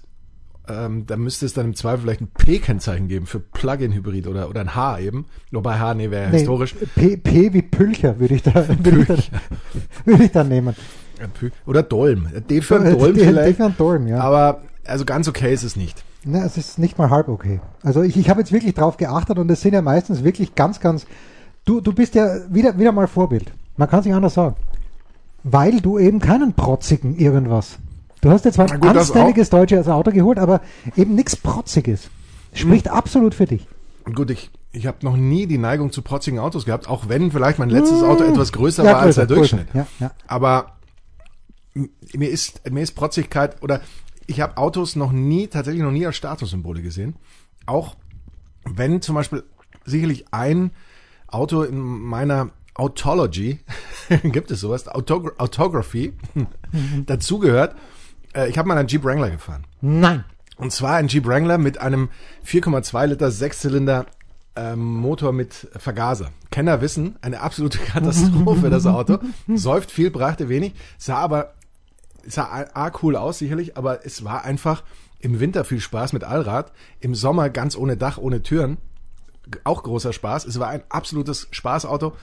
Ähm, 0.69 1.05
da 1.07 1.17
müsste 1.17 1.45
es 1.45 1.53
dann 1.53 1.65
im 1.65 1.75
Zweifel 1.75 2.01
vielleicht 2.03 2.21
ein 2.21 2.27
P-Kennzeichen 2.27 3.07
geben 3.07 3.25
für 3.25 3.39
Plug-in-Hybrid 3.39 4.27
oder, 4.27 4.47
oder 4.49 4.61
ein 4.61 4.75
H 4.75 4.99
eben. 4.99 5.25
Nur 5.49 5.63
bei 5.63 5.79
H, 5.79 5.95
nee, 5.95 6.11
wäre 6.11 6.29
Nee, 6.29 6.37
historisch. 6.39 6.75
P, 6.95 7.17
P 7.17 7.53
wie 7.53 7.61
Pülcher 7.63 8.19
würde 8.19 8.35
ich 8.35 8.43
da, 8.43 8.53
würde 8.83 9.01
ich 9.01 9.07
da, 9.07 9.15
würde 10.05 10.23
ich 10.23 10.31
da 10.31 10.43
nehmen. 10.43 10.75
Oder 11.65 11.83
Dolm. 11.83 12.27
D 12.49 12.61
für 12.61 12.75
Äh, 12.85 12.95
Dolm 12.95 13.13
D- 13.15 13.25
vielleicht. 13.25 13.59
D 13.59 13.63
für 13.63 13.69
Dolm, 13.71 14.07
ja. 14.07 14.19
Aber 14.21 14.61
also 14.85 15.05
ganz 15.05 15.27
okay 15.27 15.53
ist 15.53 15.63
es 15.63 15.75
nicht. 15.75 16.03
Na, 16.23 16.45
es 16.45 16.57
ist 16.57 16.77
nicht 16.77 16.97
mal 16.99 17.09
halb 17.09 17.27
okay. 17.27 17.59
Also 17.81 18.03
ich, 18.03 18.15
ich 18.17 18.29
habe 18.29 18.39
jetzt 18.41 18.51
wirklich 18.51 18.75
drauf 18.75 18.97
geachtet 18.97 19.39
und 19.39 19.49
es 19.49 19.61
sind 19.61 19.73
ja 19.73 19.81
meistens 19.81 20.23
wirklich 20.23 20.53
ganz, 20.55 20.79
ganz. 20.79 21.05
Du, 21.65 21.81
du 21.81 21.93
bist 21.93 22.13
ja 22.15 22.37
wieder, 22.49 22.77
wieder 22.77 22.91
mal 22.91 23.07
Vorbild. 23.07 23.51
Man 23.77 23.89
kann 23.89 24.03
sich 24.03 24.13
anders 24.13 24.35
sagen. 24.35 24.55
Weil 25.43 25.81
du 25.81 25.97
eben 25.97 26.19
keinen 26.19 26.53
protzigen 26.53 27.15
irgendwas. 27.17 27.79
Du 28.21 28.29
hast 28.29 28.45
jetzt 28.45 28.56
zwar 28.56 28.71
ein 28.71 28.79
gut, 28.79 28.89
anständiges 28.95 29.50
deutsches 29.50 29.88
Auto 29.88 30.12
geholt, 30.12 30.38
aber 30.38 30.62
eben 30.95 31.15
nichts 31.15 31.35
Protziges. 31.35 32.09
Spricht 32.53 32.85
Hm. 32.88 32.94
absolut 32.94 33.33
für 33.33 33.45
dich. 33.45 33.68
Gut, 34.13 34.29
ich, 34.29 34.51
ich 34.71 34.85
habe 34.88 34.97
noch 35.01 35.18
nie 35.18 35.47
die 35.47 35.57
Neigung 35.57 35.91
zu 35.91 36.01
protzigen 36.01 36.39
Autos 36.39 36.65
gehabt, 36.65 36.88
auch 36.88 37.09
wenn 37.09 37.31
vielleicht 37.31 37.59
mein 37.59 37.69
letztes 37.69 38.03
Auto 38.03 38.23
etwas 38.23 38.51
größer 38.51 38.83
war 38.83 39.00
als 39.00 39.15
der 39.15 39.25
größer, 39.25 39.35
Durchschnitt. 39.39 39.71
größer. 39.71 39.88
Ja, 40.00 40.07
ja. 40.07 40.12
Aber 40.27 40.77
mir 42.13 42.29
ist, 42.29 42.69
mir 42.69 42.81
ist 42.83 42.94
Protzigkeit 42.94 43.62
oder 43.63 43.81
ich 44.27 44.41
habe 44.41 44.57
Autos 44.57 44.95
noch 44.95 45.12
nie, 45.12 45.47
tatsächlich 45.47 45.83
noch 45.83 45.91
nie 45.91 46.06
als 46.06 46.15
Statussymbole 46.18 46.81
gesehen. 46.81 47.15
Auch 47.65 47.95
wenn 48.65 49.01
zum 49.01 49.15
Beispiel 49.15 49.44
sicherlich 49.85 50.25
ein 50.31 50.71
Auto 51.28 51.63
in 51.63 51.80
meiner 51.80 52.49
Autology, 52.75 53.59
gibt 54.23 54.51
es 54.51 54.59
sowas, 54.59 54.87
Autog 54.87 55.40
Autography, 55.40 56.13
dazugehört. 57.06 57.75
Äh, 58.33 58.50
ich 58.50 58.57
habe 58.57 58.68
mal 58.68 58.78
einen 58.78 58.88
Jeep 58.88 59.04
Wrangler 59.04 59.30
gefahren. 59.30 59.66
Nein. 59.81 60.23
Und 60.57 60.71
zwar 60.71 60.95
ein 60.95 61.07
Jeep 61.07 61.26
Wrangler 61.26 61.57
mit 61.57 61.80
einem 61.80 62.09
4,2 62.45 63.07
Liter 63.07 63.31
Sechszylinder 63.31 64.06
ähm, 64.56 64.83
Motor 64.83 65.31
mit 65.31 65.68
Vergaser. 65.78 66.31
Kenner 66.52 66.81
wissen, 66.81 67.16
eine 67.21 67.42
absolute 67.42 67.78
Katastrophe 67.85 68.69
das 68.69 68.85
Auto. 68.85 69.19
Säuft 69.47 69.92
viel, 69.92 70.11
brachte 70.11 70.50
wenig, 70.50 70.73
sah 70.97 71.18
aber 71.18 71.54
sah 72.28 72.68
a, 72.73 72.92
cool 73.02 73.16
aus 73.16 73.40
sicherlich, 73.40 73.78
aber 73.78 74.06
es 74.06 74.23
war 74.23 74.44
einfach 74.44 74.83
im 75.19 75.40
Winter 75.40 75.64
viel 75.64 75.80
Spaß 75.80 76.14
mit 76.14 76.23
Allrad, 76.23 76.71
im 77.00 77.16
Sommer 77.16 77.50
ganz 77.50 77.76
ohne 77.76 77.97
Dach, 77.97 78.18
ohne 78.18 78.44
Türen, 78.44 78.78
auch 79.64 79.83
großer 79.83 80.14
Spaß. 80.14 80.45
Es 80.45 80.59
war 80.59 80.68
ein 80.69 80.83
absolutes 80.90 81.47
Spaßauto. 81.52 82.14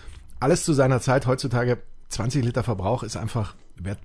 Alles 0.40 0.64
zu 0.64 0.72
seiner 0.72 1.00
Zeit. 1.00 1.26
Heutzutage 1.26 1.78
20 2.10 2.44
Liter 2.44 2.62
Verbrauch 2.62 3.02
ist 3.02 3.16
einfach 3.16 3.54
wär, 3.76 3.96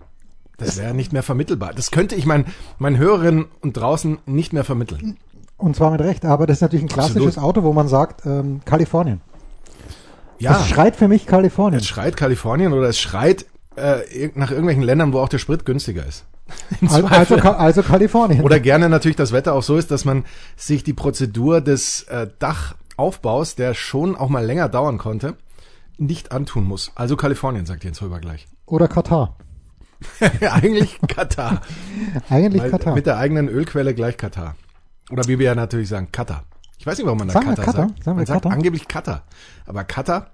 das 0.58 0.78
wäre 0.78 0.94
nicht 0.94 1.14
mehr 1.14 1.24
vermittelbar. 1.24 1.74
Das 1.74 1.92
könnte 1.92 2.16
ich 2.16 2.26
meinen 2.26 2.46
meinen 2.78 2.98
Hörerinnen 2.98 3.46
und 3.62 3.74
draußen 3.74 4.20
nicht 4.26 4.54
mehr 4.54 4.64
vermitteln. 4.64 5.18
Und 5.58 5.76
zwar 5.76 5.92
mit 5.92 6.02
Recht, 6.02 6.26
aber 6.26 6.46
das 6.48 6.58
ist 6.58 6.62
natürlich 6.62 6.86
ein 6.86 6.90
klassisches 6.90 7.38
Absolut. 7.38 7.58
Auto, 7.58 7.64
wo 7.64 7.74
man 7.74 7.88
sagt, 7.88 8.26
ähm, 8.26 8.62
Kalifornien. 8.66 9.22
Ja, 10.40 10.54
Das 10.54 10.68
schreit 10.68 10.96
für 10.96 11.08
mich 11.08 11.26
Kalifornien. 11.26 11.80
es 11.80 11.88
schreit 11.88 12.18
Kalifornien 12.18 12.74
oder 12.74 12.90
es 12.90 13.00
schreit 13.00 13.46
äh, 13.76 14.30
nach 14.36 14.50
irgendwelchen 14.52 14.84
Ländern, 14.84 15.14
wo 15.14 15.20
auch 15.20 15.30
der 15.30 15.38
Sprit 15.38 15.66
günstiger 15.66 16.06
ist. 16.06 16.26
Also, 16.90 17.08
also, 17.08 17.36
also 17.36 17.84
Kalifornien. 17.84 18.42
Oder 18.44 18.60
gerne 18.60 18.90
natürlich 18.90 19.16
das 19.16 19.32
Wetter 19.32 19.54
auch 19.54 19.64
so 19.64 19.78
ist, 19.78 19.90
dass 19.92 20.04
man 20.06 20.26
sich 20.58 20.84
die 20.84 20.94
Prozedur 20.94 21.62
des 21.62 22.04
äh, 22.04 22.28
Dachaufbaus, 22.40 23.56
der 23.56 23.74
schon 23.74 24.16
auch 24.16 24.28
mal 24.30 24.46
länger 24.46 24.68
dauern 24.68 24.98
konnte, 24.98 25.38
nicht 25.98 26.32
antun 26.34 26.66
muss. 26.66 26.92
Also 26.96 27.16
Kalifornien, 27.16 27.66
sagt 27.66 27.84
Jens 27.86 28.02
Röber 28.02 28.20
gleich. 28.20 28.48
Oder 28.66 28.88
Katar. 28.90 29.38
Eigentlich 30.42 31.00
Katar. 31.08 31.62
Eigentlich 32.30 32.64
Weil 32.64 32.72
Katar. 32.72 32.96
Mit 32.96 33.06
der 33.06 33.18
eigenen 33.18 33.48
Ölquelle 33.50 33.94
gleich 33.94 34.18
Katar. 34.18 34.56
Oder 35.10 35.28
wie 35.28 35.40
wir 35.40 35.48
ja 35.48 35.56
natürlich 35.56 35.90
sagen, 35.90 36.10
Katar. 36.12 36.44
Ich 36.78 36.86
weiß 36.86 36.98
nicht, 36.98 37.06
warum 37.06 37.20
man 37.20 37.28
da 37.28 37.34
Sagen 37.34 37.48
wir 37.48 37.56
Katar 37.56 37.74
Katar? 37.74 37.88
sagt. 37.90 38.04
Sagen 38.04 38.18
wir 38.18 38.22
man 38.22 38.26
sagt 38.26 38.44
Katar? 38.44 38.52
angeblich 38.58 38.88
Katar. 38.88 39.24
Aber 39.66 39.84
Katar 39.84 40.32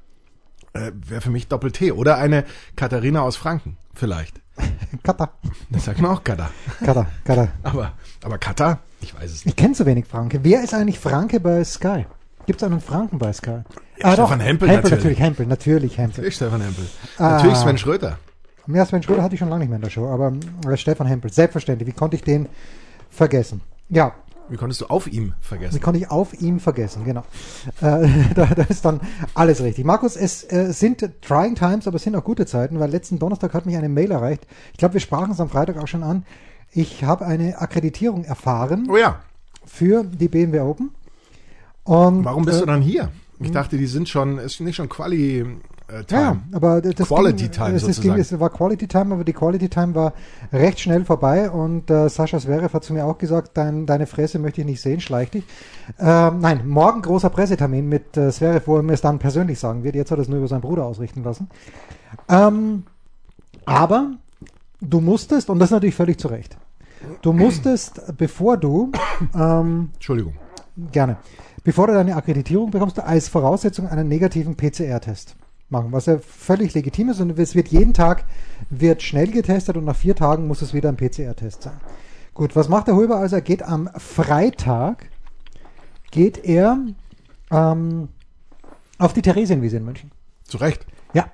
äh, 0.74 0.92
wäre 0.94 1.22
für 1.22 1.30
mich 1.32 1.48
Doppel-T. 1.48 1.92
Oder 1.92 2.18
eine 2.18 2.46
Katharina 2.76 3.22
aus 3.22 3.36
Franken, 3.36 3.78
vielleicht. 3.94 4.42
Kata. 5.04 5.32
Das 5.70 5.86
sagt 5.86 6.02
man 6.02 6.12
auch 6.12 6.24
Kata. 6.24 6.50
Kata, 6.84 7.08
Kata. 7.24 7.48
Aber, 7.64 7.94
aber 8.24 8.38
Kata? 8.38 8.80
Ich 9.02 9.16
weiß 9.16 9.32
es 9.32 9.46
nicht. 9.46 9.48
Ich 9.48 9.56
kenne 9.56 9.74
zu 9.74 9.86
wenig 9.86 10.06
Franke. 10.06 10.44
Wer 10.44 10.64
ist 10.64 10.74
eigentlich 10.74 11.00
Franke 11.00 11.40
bei 11.40 11.64
Sky? 11.64 12.06
Gibt 12.46 12.62
es 12.62 12.66
einen 12.68 12.82
Franken 12.82 13.20
bei 13.20 13.32
Sky? 13.32 13.60
Ja, 14.02 14.14
Stefan 14.14 14.40
Hempel 14.40 14.70
Hempel 14.70 14.90
natürlich. 14.92 14.92
natürlich. 14.92 15.20
Hempel, 15.20 15.46
natürlich 15.46 15.98
Hempel. 15.98 16.18
Natürlich 16.18 16.36
Stefan 16.36 16.62
Hempel. 16.62 16.86
Ah. 17.18 17.30
Natürlich 17.32 17.58
Sven 17.58 17.78
Schröter. 17.78 18.18
Ja, 18.68 18.86
Sven 18.86 19.02
Schröder 19.04 19.24
hatte 19.24 19.36
ich 19.36 19.40
schon 19.40 19.50
lange 19.50 19.62
nicht 19.62 19.70
mehr 19.70 19.78
in 19.78 19.82
der 19.84 19.90
Show, 19.90 20.08
aber 20.08 20.34
äh, 20.68 20.78
Stefan 20.78 21.08
Hempel, 21.08 21.32
selbstverständlich. 21.32 21.88
Wie 21.88 21.94
konnte 21.94 22.16
ich 22.16 22.24
den 22.24 22.48
vergessen? 23.10 23.62
Ja, 23.90 24.14
Wie 24.50 24.58
konntest 24.58 24.82
du 24.82 24.86
auf 24.88 25.08
ihm 25.08 25.34
wie 25.42 25.46
vergessen? 25.48 25.82
konnte 25.82 26.00
ich 26.00 26.12
auf 26.12 26.40
ihm 26.40 26.60
vergessen, 26.60 27.04
genau. 27.06 27.24
Äh, 27.82 28.08
da, 28.36 28.46
da 28.46 28.64
ist 28.64 28.86
dann 28.86 29.00
alles 29.34 29.62
richtig. 29.64 29.86
Markus, 29.86 30.16
es 30.16 30.44
äh, 30.52 30.72
sind 30.72 31.04
trying 31.22 31.56
times, 31.56 31.88
aber 31.88 31.96
es 31.96 32.04
sind 32.04 32.16
auch 32.16 32.24
gute 32.24 32.46
Zeiten, 32.46 32.80
weil 32.80 32.90
letzten 32.92 33.18
Donnerstag 33.18 33.54
hat 33.54 33.66
mich 33.66 33.76
eine 33.78 33.90
Mail 33.90 34.12
erreicht. 34.12 34.46
Ich 34.74 34.78
glaube, 34.78 34.94
wir 34.96 35.02
sprachen 35.02 35.32
es 35.32 35.40
am 35.40 35.50
Freitag 35.50 35.78
auch 35.78 35.88
schon 35.88 36.04
an. 36.04 36.26
Ich 36.72 37.04
habe 37.04 37.26
eine 37.26 37.58
Akkreditierung 37.60 38.26
erfahren 38.26 38.88
Oh 38.92 38.98
ja. 38.98 39.20
für 39.66 40.04
die 40.04 40.28
BMW 40.28 40.60
Open. 40.60 40.92
Und, 41.84 42.24
Warum 42.26 42.46
bist 42.46 42.58
äh, 42.58 42.62
du 42.62 42.66
dann 42.68 42.82
hier? 42.84 43.10
Ich 43.40 43.52
dachte, 43.52 43.78
die 43.78 43.88
sind 43.88 44.10
schon, 44.10 44.38
ist 44.38 44.60
nicht 44.60 44.76
schon 44.76 44.90
Quali 44.90 45.46
äh, 45.92 46.04
Time. 46.04 46.22
Ja, 46.22 46.38
aber 46.52 46.82
das 46.82 47.08
Quality 47.08 47.44
ging, 47.44 47.52
Time 47.52 47.70
es, 47.70 47.84
es, 47.84 48.02
ging, 48.02 48.12
sozusagen. 48.12 48.20
es 48.22 48.40
war 48.40 48.50
Quality 48.50 48.88
Time, 48.88 49.14
aber 49.14 49.24
die 49.24 49.34
Quality 49.34 49.70
Time 49.70 49.96
war 49.96 50.14
recht 50.54 50.80
schnell 50.80 51.06
vorbei 51.06 51.50
und 51.50 51.90
äh, 51.90 52.10
Sascha 52.10 52.40
Zverev 52.40 52.74
hat 52.74 52.84
zu 52.84 52.94
mir 52.94 53.06
auch 53.06 53.18
gesagt, 53.18 53.52
dein, 53.56 53.86
deine 53.86 54.06
Fresse 54.06 54.40
möchte 54.40 54.62
ich 54.62 54.68
nicht 54.68 54.82
sehen, 54.82 55.00
schleich 55.00 55.32
dich. 55.32 55.44
Ähm, 56.00 56.40
nein, 56.40 56.68
morgen 56.68 57.02
großer 57.02 57.30
Pressetermin 57.30 57.88
mit 57.88 58.16
äh, 58.18 58.32
Zverev, 58.32 58.68
wo 58.68 58.78
er 58.78 58.84
mir 58.84 58.94
es 58.94 59.02
dann 59.02 59.20
persönlich 59.20 59.60
sagen 59.60 59.84
wird. 59.84 59.96
Jetzt 59.96 60.12
hat 60.12 60.20
er 60.20 60.22
es 60.22 60.28
nur 60.30 60.40
über 60.40 60.48
seinen 60.48 60.62
Bruder 60.62 60.86
ausrichten 60.86 61.24
lassen. 61.24 61.50
Ähm, 62.28 62.84
aber 63.66 64.12
du 64.82 65.00
musstest, 65.02 65.50
und 65.50 65.60
das 65.60 65.72
natürlich 65.72 65.96
völlig 65.96 66.20
zu 66.20 66.28
Recht, 66.28 66.58
du 67.22 67.34
musstest, 67.34 68.02
bevor 68.18 68.58
du 68.58 68.92
ähm, 69.36 69.90
Entschuldigung. 69.94 70.34
Gerne. 70.92 71.18
Bevor 71.64 71.88
du 71.88 71.94
deine 71.94 72.16
Akkreditierung 72.16 72.72
bekommst, 72.72 72.98
du 72.98 73.06
als 73.06 73.28
Voraussetzung 73.28 73.88
einen 73.88 74.08
negativen 74.08 74.56
PCR-Test 74.56 75.36
machen, 75.70 75.92
was 75.92 76.08
ja 76.08 76.18
völlig 76.20 76.74
legitim 76.74 77.10
ist 77.10 77.22
und 77.22 77.38
es 77.38 77.56
wird 77.56 77.68
jeden 77.70 77.94
Tag 77.94 78.26
wird 78.70 79.02
schnell 79.02 79.32
getestet 79.32 79.78
und 79.78 79.86
nach 79.86 79.96
vier 79.96 80.16
Tagen 80.16 80.48
muss 80.48 80.62
es 80.62 80.74
wieder 80.74 80.90
ein 80.90 80.98
PCR-Test 80.98 81.64
sein. 81.64 81.80
Gut, 82.34 82.56
was 82.56 82.70
macht 82.70 82.88
der 82.88 82.96
Hulber 82.96 83.18
also? 83.18 83.36
Er 83.36 83.42
geht 83.42 83.64
am 83.64 83.90
Freitag, 83.98 85.10
geht 86.12 86.44
er 86.44 86.78
ähm, 87.52 88.10
auf 88.98 89.14
die 89.14 89.22
Theresienwiese 89.22 89.78
in 89.78 89.86
München. 89.86 90.12
Zu 90.44 90.58
Recht. 90.58 90.86
Ja. 91.14 91.28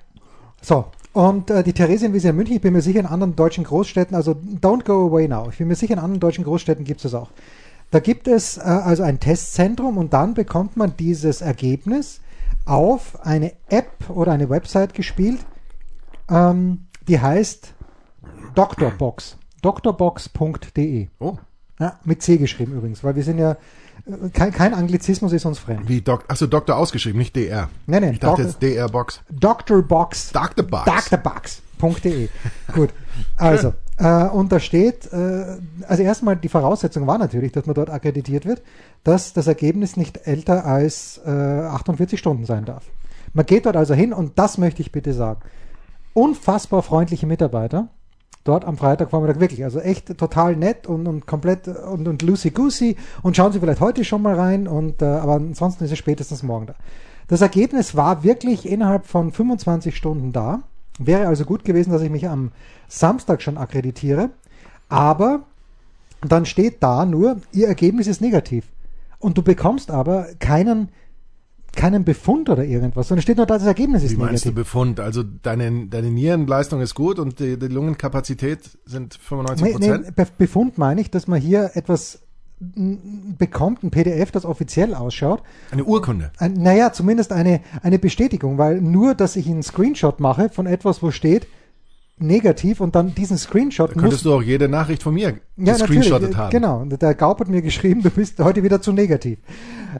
So. 0.60 0.86
Und 1.12 1.50
äh, 1.50 1.62
die 1.62 1.72
Theresienwiese 1.72 2.28
in 2.28 2.36
München, 2.36 2.56
ich 2.56 2.60
bin 2.60 2.74
mir 2.74 2.82
sicher, 2.82 3.00
in 3.00 3.06
anderen 3.06 3.36
deutschen 3.36 3.64
Großstädten, 3.64 4.14
also 4.14 4.32
don't 4.32 4.84
go 4.84 5.06
away 5.06 5.26
now. 5.26 5.48
Ich 5.50 5.58
bin 5.58 5.68
mir 5.68 5.74
sicher, 5.74 5.94
in 5.94 5.98
anderen 5.98 6.20
deutschen 6.20 6.44
Großstädten 6.44 6.84
gibt 6.84 6.98
es 6.98 7.10
das 7.10 7.14
auch. 7.14 7.30
Da 7.90 8.00
gibt 8.00 8.28
es 8.28 8.58
äh, 8.58 8.62
also 8.62 9.02
ein 9.02 9.20
Testzentrum 9.20 9.96
und 9.96 10.12
dann 10.12 10.34
bekommt 10.34 10.76
man 10.76 10.94
dieses 10.96 11.40
Ergebnis 11.40 12.20
auf 12.66 13.24
eine 13.24 13.52
App 13.68 14.10
oder 14.10 14.32
eine 14.32 14.50
Website 14.50 14.92
gespielt, 14.94 15.38
ähm, 16.28 16.86
die 17.08 17.20
heißt 17.20 17.72
Doctorbox. 18.54 19.38
Doctorbox.de. 19.62 21.08
Oh. 21.18 21.38
Ja, 21.78 21.98
mit 22.04 22.22
C 22.22 22.38
geschrieben 22.38 22.72
übrigens, 22.72 23.04
weil 23.04 23.16
wir 23.16 23.22
sind 23.22 23.38
ja, 23.38 23.52
äh, 24.06 24.28
kein, 24.32 24.50
kein 24.52 24.72
Anglizismus 24.74 25.32
ist 25.32 25.44
uns 25.44 25.58
fremd. 25.58 25.88
Wie 25.88 26.00
Doc, 26.00 26.24
achso, 26.28 26.46
Doktor 26.46 26.76
ausgeschrieben, 26.76 27.18
nicht 27.18 27.36
DR. 27.36 27.68
Nee, 27.86 28.00
nee, 28.00 28.10
Ich 28.12 28.18
dachte 28.20 28.42
Doc- 28.42 28.46
jetzt 28.50 28.62
DR 28.62 28.88
Box. 28.88 29.20
Doctorbox. 29.30 30.32
Dr. 30.32 30.64
Box. 30.64 30.84
Doctorbox.de. 30.86 32.28
Gut. 32.72 32.90
Also, 33.36 33.74
und 34.04 34.52
da 34.52 34.60
steht, 34.60 35.10
äh, 35.12 35.56
also 35.88 36.02
erstmal 36.02 36.36
die 36.36 36.50
Voraussetzung 36.50 37.06
war 37.06 37.16
natürlich, 37.16 37.52
dass 37.52 37.64
man 37.64 37.74
dort 37.74 37.88
akkreditiert 37.88 38.44
wird, 38.44 38.62
dass 39.04 39.32
das 39.32 39.46
Ergebnis 39.46 39.96
nicht 39.96 40.26
älter 40.26 40.66
als 40.66 41.20
äh, 41.24 41.30
48 41.30 42.18
Stunden 42.18 42.44
sein 42.44 42.66
darf. 42.66 42.84
Man 43.32 43.46
geht 43.46 43.64
dort 43.64 43.76
also 43.76 43.94
hin 43.94 44.12
und 44.12 44.38
das 44.38 44.58
möchte 44.58 44.82
ich 44.82 44.92
bitte 44.92 45.14
sagen. 45.14 45.40
Unfassbar 46.12 46.82
freundliche 46.82 47.26
Mitarbeiter. 47.26 47.88
Dort 48.44 48.64
am 48.64 48.76
Freitagvormittag 48.76 49.40
wirklich, 49.40 49.64
also 49.64 49.80
echt 49.80 50.16
total 50.18 50.56
nett 50.56 50.86
und, 50.86 51.08
und 51.08 51.26
komplett 51.26 51.66
und, 51.66 52.06
und 52.06 52.22
loosey-goosey 52.22 52.96
und 53.22 53.36
schauen 53.36 53.52
Sie 53.52 53.58
vielleicht 53.58 53.80
heute 53.80 54.04
schon 54.04 54.22
mal 54.22 54.34
rein 54.34 54.68
und 54.68 55.02
äh, 55.02 55.06
aber 55.06 55.34
ansonsten 55.34 55.84
ist 55.84 55.92
es 55.92 55.98
spätestens 55.98 56.42
morgen 56.42 56.66
da. 56.66 56.74
Das 57.28 57.40
Ergebnis 57.40 57.96
war 57.96 58.22
wirklich 58.22 58.68
innerhalb 58.68 59.06
von 59.06 59.32
25 59.32 59.96
Stunden 59.96 60.32
da. 60.32 60.62
Wäre 60.98 61.26
also 61.26 61.44
gut 61.44 61.64
gewesen, 61.64 61.90
dass 61.92 62.02
ich 62.02 62.10
mich 62.10 62.28
am 62.28 62.52
Samstag 62.88 63.42
schon 63.42 63.58
akkreditiere. 63.58 64.30
Aber 64.88 65.44
dann 66.22 66.46
steht 66.46 66.82
da 66.82 67.04
nur, 67.04 67.36
Ihr 67.52 67.68
Ergebnis 67.68 68.06
ist 68.06 68.20
negativ. 68.20 68.66
Und 69.18 69.36
du 69.36 69.42
bekommst 69.42 69.90
aber 69.90 70.28
keinen, 70.38 70.90
keinen 71.74 72.04
Befund 72.04 72.48
oder 72.48 72.64
irgendwas, 72.64 73.08
sondern 73.08 73.22
steht 73.22 73.36
nur 73.36 73.46
da, 73.46 73.58
das 73.58 73.66
Ergebnis 73.66 74.02
ist 74.02 74.12
Wie 74.12 74.16
meinst 74.16 74.44
du 74.44 74.48
negativ. 74.50 74.64
Befund? 74.64 75.00
Also 75.00 75.22
deine, 75.22 75.86
deine 75.86 76.10
Nierenleistung 76.10 76.80
ist 76.80 76.94
gut 76.94 77.18
und 77.18 77.40
die, 77.40 77.58
die 77.58 77.68
Lungenkapazität 77.68 78.78
sind 78.84 79.14
95 79.14 79.64
Nee, 79.64 79.76
nee, 79.78 79.92
Prozent? 79.94 80.16
Be 80.16 80.26
Befund 80.38 80.78
meine 80.78 81.00
ich, 81.00 81.10
dass 81.10 81.26
man 81.26 81.40
hier 81.40 81.70
etwas 81.74 82.20
bekommt, 82.58 83.82
ein 83.82 83.90
PDF, 83.90 84.30
das 84.30 84.44
offiziell 84.44 84.94
ausschaut. 84.94 85.42
Eine 85.70 85.84
Urkunde. 85.84 86.30
Naja, 86.40 86.92
zumindest 86.92 87.32
eine, 87.32 87.60
eine 87.82 87.98
Bestätigung, 87.98 88.56
weil 88.56 88.80
nur, 88.80 89.14
dass 89.14 89.36
ich 89.36 89.46
einen 89.46 89.62
Screenshot 89.62 90.20
mache 90.20 90.48
von 90.48 90.66
etwas, 90.66 91.02
wo 91.02 91.10
steht 91.10 91.46
negativ 92.18 92.80
und 92.80 92.94
dann 92.94 93.14
diesen 93.14 93.36
Screenshot 93.36 93.94
muss 93.94 94.02
Könntest 94.02 94.24
du 94.24 94.32
auch 94.32 94.42
jede 94.42 94.68
Nachricht 94.68 95.02
von 95.02 95.12
mir 95.12 95.38
ja, 95.56 95.74
gescreenshottet 95.74 96.30
natürlich, 96.30 96.36
haben. 96.36 96.50
Genau, 96.50 96.84
der 96.84 97.14
Gaub 97.14 97.40
hat 97.40 97.48
mir 97.48 97.60
geschrieben, 97.60 98.02
du 98.02 98.10
bist 98.10 98.38
heute 98.40 98.62
wieder 98.62 98.80
zu 98.80 98.92
negativ. 98.92 99.38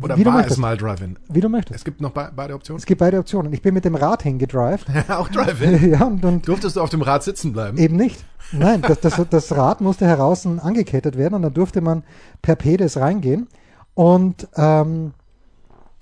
Oder 0.00 0.16
Wie 0.16 0.24
war 0.24 0.32
möchtest. 0.32 0.52
es 0.52 0.58
mal 0.58 0.78
Drive-In? 0.78 1.18
Wie 1.28 1.42
du 1.42 1.50
möchtest. 1.50 1.80
Es 1.80 1.84
gibt 1.84 2.00
noch 2.00 2.12
be 2.12 2.32
beide 2.34 2.54
Optionen? 2.54 2.78
Es 2.78 2.86
gibt 2.86 3.00
beide 3.00 3.18
Optionen. 3.18 3.52
Ich 3.52 3.60
bin 3.60 3.74
mit 3.74 3.84
dem 3.84 3.94
Rad 3.94 4.22
hingedrived. 4.22 4.86
auch 5.10 5.28
Drive-In? 5.28 5.90
ja, 5.92 6.02
und, 6.02 6.24
und 6.24 6.48
Durftest 6.48 6.76
du 6.76 6.80
auf 6.80 6.88
dem 6.88 7.02
Rad 7.02 7.24
sitzen 7.24 7.52
bleiben? 7.52 7.76
Eben 7.76 7.96
nicht. 7.96 8.24
Nein, 8.52 8.80
das, 8.80 9.00
das, 9.00 9.20
das 9.28 9.54
Rad 9.54 9.82
musste 9.82 10.06
heraus 10.06 10.46
angekettet 10.46 11.18
werden 11.18 11.34
und 11.34 11.42
dann 11.42 11.52
durfte 11.52 11.82
man 11.82 12.04
per 12.40 12.56
Pedes 12.56 12.96
reingehen. 12.96 13.48
Und 13.92 14.48
ähm, 14.56 15.12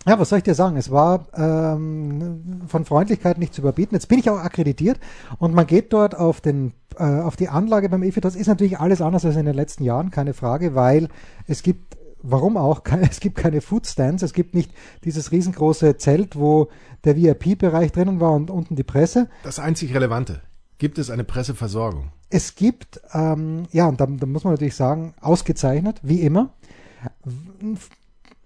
ja, 0.07 0.19
was 0.19 0.29
soll 0.29 0.39
ich 0.39 0.45
dir 0.45 0.55
sagen? 0.55 0.77
Es 0.77 0.91
war 0.91 1.27
ähm, 1.35 2.63
von 2.67 2.85
Freundlichkeit 2.85 3.39
nicht 3.39 3.55
zu 3.55 3.61
überbieten. 3.61 3.95
Jetzt 3.95 4.09
bin 4.09 4.19
ich 4.19 4.29
auch 4.31 4.39
akkreditiert 4.39 4.99
und 5.39 5.55
man 5.55 5.67
geht 5.67 5.93
dort 5.93 6.17
auf 6.17 6.41
den 6.41 6.73
äh, 6.97 7.05
auf 7.05 7.37
die 7.37 7.49
Anlage 7.49 7.89
beim 7.89 8.03
EFI. 8.03 8.21
Das 8.21 8.37
ist 8.37 8.49
natürlich 8.49 8.79
alles 8.79 9.01
anders 9.01 9.25
als 9.25 9.37
in 9.37 9.47
den 9.47 9.55
letzten 9.55 9.85
Jahren, 9.85 10.11
keine 10.11 10.35
Frage, 10.35 10.75
weil 10.75 11.09
es 11.47 11.63
gibt 11.63 11.97
Warum 12.23 12.57
auch? 12.57 12.83
Es 13.11 13.21
gibt 13.21 13.37
keine 13.37 13.61
Foodstands, 13.61 14.23
es 14.23 14.33
gibt 14.33 14.55
nicht 14.55 14.73
dieses 15.05 15.33
riesengroße 15.33 15.97
Zelt, 15.97 16.37
wo 16.37 16.69
der 17.05 17.17
VIP-Bereich 17.17 17.93
drinnen 17.93 18.21
war 18.21 18.33
und 18.33 18.51
unten 18.51 18.77
die 18.77 18.85
Presse. 18.85 19.29
Das 19.43 19.59
einzig 19.59 19.95
Relevante. 19.95 20.41
gibt 20.79 20.99
es 20.99 21.11
eine 21.11 21.25
Presseversorgung. 21.25 22.13
Es 22.31 22.55
gibt, 22.55 23.01
ähm, 23.13 23.65
ja, 23.73 23.87
und 23.87 24.01
da, 24.01 24.07
da 24.07 24.27
muss 24.27 24.45
man 24.45 24.55
natürlich 24.55 24.77
sagen, 24.77 25.15
ausgezeichnet, 25.21 26.01
wie 26.03 26.21
immer. 26.21 26.51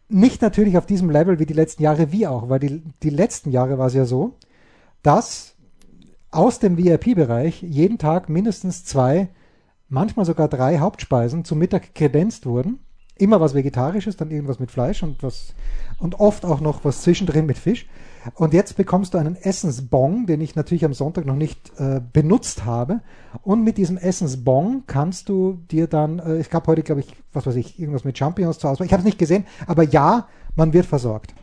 Nicht 0.09 0.41
natürlich 0.43 0.79
auf 0.79 0.87
diesem 0.87 1.11
Level 1.11 1.39
wie 1.39 1.47
die 1.47 1.55
letzten 1.55 1.83
Jahre, 1.83 2.13
wie 2.13 2.27
auch, 2.27 2.49
weil 2.49 2.61
die, 2.61 2.83
die 3.03 3.11
letzten 3.11 3.51
Jahre 3.51 3.79
war 3.79 3.89
es 3.89 3.95
ja 3.95 4.05
so, 4.05 4.37
dass 5.03 5.57
aus 6.31 6.59
dem 6.59 6.77
VIP-Bereich 6.77 7.63
jeden 7.63 7.99
Tag 7.99 8.29
mindestens 8.29 8.85
zwei, 8.85 9.29
manchmal 9.89 10.27
sogar 10.27 10.49
drei 10.49 10.79
Hauptspeisen 10.79 11.45
zum 11.45 11.59
Mittag 11.59 11.95
kredenzt 11.95 12.47
wurden. 12.47 12.81
Immer 13.19 13.41
was 13.41 13.55
Vegetarisches, 13.55 14.17
dann 14.17 14.31
irgendwas 14.31 14.61
mit 14.61 14.71
Fleisch 14.71 15.03
und 15.03 15.23
was 15.23 15.55
und 15.99 16.21
oft 16.21 16.45
auch 16.45 16.61
noch 16.61 16.85
was 16.85 17.03
zwischendrin 17.03 17.47
mit 17.47 17.59
Fisch. 17.59 17.87
Und 18.35 18.55
jetzt 18.55 18.77
bekommst 18.77 19.15
du 19.15 19.19
einen 19.19 19.37
Essensbon, 19.37 20.27
den 20.27 20.41
ich 20.41 20.57
natürlich 20.57 20.85
am 20.85 20.95
Sonntag 20.95 21.27
noch 21.27 21.37
nicht 21.37 21.73
äh, 21.79 22.01
benutzt 22.13 22.65
habe. 22.65 23.01
Und 23.43 23.63
mit 23.63 23.79
diesem 23.79 23.97
Essensbon 23.97 24.85
kannst 24.87 25.29
du 25.29 25.61
dir 25.71 25.87
dann, 25.87 26.19
äh, 26.19 26.39
ich 26.39 26.53
habe 26.53 26.67
heute, 26.67 26.83
glaube 26.83 27.01
ich, 27.01 27.15
was 27.33 27.47
weiß 27.47 27.57
ich, 27.57 27.79
irgendwas 27.79 28.05
mit 28.05 28.19
Champignons 28.19 28.59
zur 28.59 28.71
Auswahl. 28.71 28.87
Ich 28.87 28.93
habe 28.93 29.01
es 29.01 29.07
nicht 29.07 29.19
gesehen, 29.19 29.47
aber 29.67 29.85
ja, 29.85 30.29
man 30.55 30.73
wird 30.73 30.87
versorgt. 30.87 31.35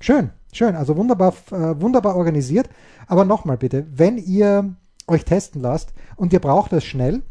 Schön, 0.00 0.30
schön, 0.52 0.76
also 0.76 0.96
wunderbar, 0.96 1.34
äh, 1.50 1.80
wunderbar 1.80 2.16
organisiert. 2.16 2.68
Aber 3.06 3.24
nochmal 3.24 3.56
bitte, 3.56 3.86
wenn 3.90 4.18
ihr 4.18 4.76
euch 5.06 5.24
testen 5.24 5.62
lasst 5.62 5.92
und 6.16 6.32
ihr 6.32 6.40
braucht 6.40 6.72
es 6.72 6.84
schnell, 6.84 7.22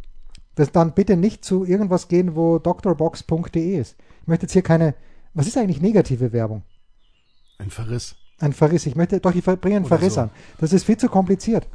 das 0.56 0.72
dann 0.72 0.94
bitte 0.94 1.16
nicht 1.16 1.46
zu 1.46 1.66
irgendwas 1.66 2.08
gehen, 2.08 2.36
wo 2.36 2.58
drbox.de 2.58 3.78
ist. 3.78 3.96
Ich 4.22 4.28
möchte 4.28 4.46
jetzt 4.46 4.54
hier 4.54 4.64
keine, 4.64 4.96
was 5.34 5.48
ist 5.48 5.58
eigentlich 5.58 5.82
negative 5.82 6.34
Werbung? 6.34 6.64
Ein 7.60 7.70
Verriss. 7.70 8.16
Ein 8.40 8.54
Verriss. 8.54 8.86
Ich 8.86 8.96
möchte, 8.96 9.20
doch, 9.20 9.34
ich 9.34 9.44
bringe 9.44 9.78
einen 9.78 9.86
Oder 9.86 9.98
Verriss 9.98 10.16
so. 10.16 10.22
an. 10.22 10.30
Das 10.60 10.74
ist 10.74 10.84
viel 10.84 10.98
zu 10.98 11.10
kompliziert. 11.10 11.68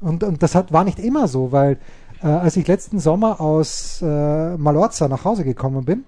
Und, 0.00 0.22
und 0.22 0.42
das 0.42 0.54
hat, 0.54 0.72
war 0.72 0.84
nicht 0.84 0.98
immer 0.98 1.28
so, 1.28 1.50
weil 1.50 1.78
äh, 2.22 2.26
als 2.26 2.56
ich 2.56 2.66
letzten 2.66 3.00
Sommer 3.00 3.40
aus 3.40 4.00
äh, 4.02 4.56
Malorza 4.56 5.08
nach 5.08 5.24
Hause 5.24 5.44
gekommen 5.44 5.84
bin, 5.84 6.04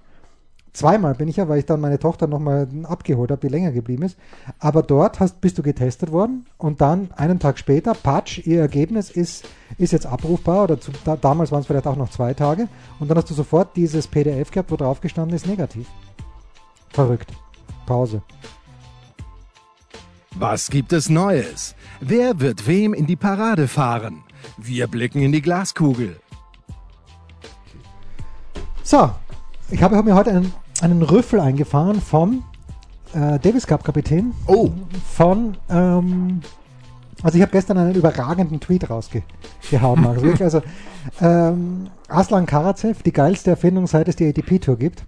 zweimal 0.71 1.15
bin 1.15 1.27
ich 1.27 1.37
ja, 1.37 1.49
weil 1.49 1.59
ich 1.59 1.65
dann 1.65 1.81
meine 1.81 1.97
Tochter 1.97 2.27
nochmal 2.27 2.67
abgeholt 2.83 3.31
habe, 3.31 3.41
die 3.41 3.51
länger 3.51 3.71
geblieben 3.71 4.03
ist. 4.03 4.17
Aber 4.59 4.83
dort 4.83 5.19
hast, 5.19 5.41
bist 5.41 5.57
du 5.57 5.63
getestet 5.63 6.11
worden 6.11 6.45
und 6.57 6.81
dann 6.81 7.09
einen 7.15 7.39
Tag 7.39 7.57
später, 7.57 7.93
patsch, 7.93 8.45
ihr 8.45 8.61
Ergebnis 8.61 9.09
ist, 9.09 9.45
ist 9.77 9.91
jetzt 9.91 10.05
abrufbar 10.05 10.65
oder 10.65 10.79
zu, 10.79 10.91
da, 11.03 11.15
damals 11.15 11.51
waren 11.51 11.61
es 11.61 11.67
vielleicht 11.67 11.87
auch 11.87 11.95
noch 11.95 12.09
zwei 12.09 12.33
Tage 12.33 12.67
und 12.99 13.09
dann 13.09 13.17
hast 13.17 13.29
du 13.29 13.33
sofort 13.33 13.75
dieses 13.75 14.07
PDF 14.07 14.51
gehabt, 14.51 14.71
wo 14.71 14.75
drauf 14.75 15.01
gestanden 15.01 15.35
ist, 15.35 15.47
negativ. 15.47 15.87
Verrückt. 16.89 17.31
Pause. 17.85 18.21
Was 20.39 20.69
gibt 20.69 20.93
es 20.93 21.09
Neues? 21.09 21.73
Wer 21.99 22.39
wird 22.39 22.67
wem 22.67 22.93
in 22.93 23.07
die 23.07 23.15
Parade 23.15 23.67
fahren? 23.67 24.21
Wir 24.57 24.85
blicken 24.85 25.19
in 25.19 25.31
die 25.31 25.41
Glaskugel. 25.41 26.19
So, 28.83 29.09
ich 29.71 29.81
habe 29.81 30.03
mir 30.03 30.13
heute 30.13 30.29
einen, 30.29 30.53
einen 30.81 31.01
Rüffel 31.01 31.39
eingefahren 31.39 31.99
vom 31.99 32.43
äh, 33.13 33.39
Davis 33.39 33.65
Cup 33.65 33.83
Kapitän. 33.83 34.33
Oh. 34.45 34.69
Von, 35.11 35.57
ähm, 35.71 36.41
also 37.23 37.35
ich 37.35 37.41
habe 37.41 37.51
gestern 37.51 37.79
einen 37.79 37.95
überragenden 37.95 38.59
Tweet 38.59 38.91
rausgehauen. 38.91 40.05
Also, 40.05 40.31
also 40.43 40.61
ähm, 41.19 41.87
Aslan 42.09 42.45
Karacev, 42.45 43.01
die 43.01 43.11
geilste 43.11 43.49
Erfindung, 43.49 43.87
seit 43.87 44.07
es 44.07 44.15
die 44.15 44.27
ATP 44.27 44.59
Tour 44.59 44.77
gibt. 44.77 45.03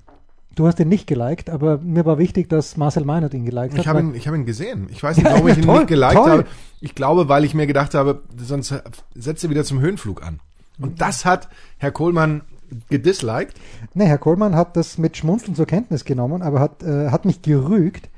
Du 0.60 0.68
hast 0.68 0.78
ihn 0.82 0.90
nicht 0.90 1.08
geliked, 1.08 1.50
aber 1.50 1.78
mir 1.78 2.06
war 2.06 2.18
wichtig, 2.18 2.50
dass 2.50 2.76
Marcel 2.76 3.06
Meinert 3.06 3.34
ihn 3.34 3.46
geliked 3.46 3.76
hat. 3.76 3.80
Ich 3.80 3.88
habe 3.88 4.02
ihn, 4.02 4.14
ich 4.14 4.28
hab 4.28 4.36
ihn 4.36 4.46
gesehen. 4.46 4.90
Ich 4.92 5.02
weiß 5.02 5.16
nicht, 5.16 5.26
warum 5.26 5.48
ich 5.48 5.56
ihn 5.56 5.64
toll, 5.64 5.78
nicht 5.78 5.88
geliked 5.88 6.16
toll. 6.16 6.30
habe. 6.30 6.46
Ich 6.82 6.96
glaube, 6.96 7.30
weil 7.30 7.46
ich 7.46 7.54
mir 7.54 7.66
gedacht 7.66 7.94
habe, 7.94 8.24
sonst 8.36 8.74
setzt 9.16 9.42
er 9.46 9.50
wieder 9.50 9.64
zum 9.64 9.80
Höhenflug 9.80 10.22
an. 10.22 10.42
Und 10.78 11.00
das 11.00 11.24
hat 11.24 11.48
Herr 11.78 11.92
Kohlmann 11.92 12.42
gedisliked. 12.90 13.54
Nee, 13.94 14.08
Herr 14.08 14.18
Kohlmann 14.18 14.54
hat 14.54 14.76
das 14.76 14.98
mit 14.98 15.16
Schmunzeln 15.16 15.56
zur 15.56 15.66
Kenntnis 15.66 16.04
genommen, 16.04 16.42
aber 16.42 16.60
hat, 16.60 16.84
äh, 16.84 17.10
hat 17.10 17.24
mich 17.24 17.42
gerügt, 17.42 18.10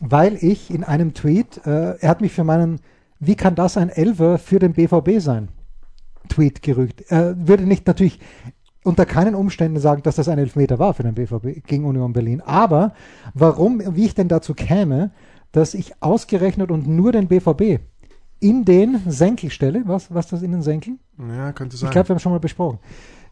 weil 0.00 0.38
ich 0.40 0.74
in 0.74 0.82
einem 0.82 1.14
Tweet, 1.14 1.64
äh, 1.66 1.98
er 2.00 2.08
hat 2.08 2.20
mich 2.20 2.32
für 2.32 2.42
meinen, 2.42 2.80
wie 3.20 3.36
kann 3.36 3.54
das 3.54 3.76
ein 3.76 3.90
Elver 3.90 4.38
für 4.38 4.58
den 4.58 4.72
BVB 4.72 5.20
sein? 5.20 5.50
Tweet 6.28 6.62
gerügt. 6.62 7.02
Er 7.12 7.36
würde 7.46 7.62
nicht 7.62 7.86
natürlich 7.86 8.18
unter 8.84 9.04
keinen 9.04 9.34
Umständen 9.34 9.78
sagen, 9.78 10.02
dass 10.02 10.16
das 10.16 10.28
ein 10.28 10.38
Elfmeter 10.38 10.78
war 10.78 10.94
für 10.94 11.02
den 11.02 11.14
BVB 11.14 11.66
gegen 11.66 11.84
Union 11.84 12.12
Berlin. 12.12 12.40
Aber 12.40 12.94
warum, 13.34 13.82
wie 13.94 14.06
ich 14.06 14.14
denn 14.14 14.28
dazu 14.28 14.54
käme, 14.54 15.10
dass 15.52 15.74
ich 15.74 15.92
ausgerechnet 16.00 16.70
und 16.70 16.86
nur 16.86 17.12
den 17.12 17.28
BVB 17.28 17.80
in 18.38 18.64
den 18.64 19.00
Senkel 19.06 19.50
stelle, 19.50 19.82
was, 19.86 20.12
was 20.14 20.28
das 20.28 20.42
in 20.42 20.52
den 20.52 20.62
Senkel? 20.62 20.94
Ja, 21.18 21.52
könnte 21.52 21.76
sein. 21.76 21.88
Ich 21.88 21.92
glaube, 21.92 22.08
wir 22.08 22.14
haben 22.14 22.20
schon 22.20 22.32
mal 22.32 22.40
besprochen. 22.40 22.78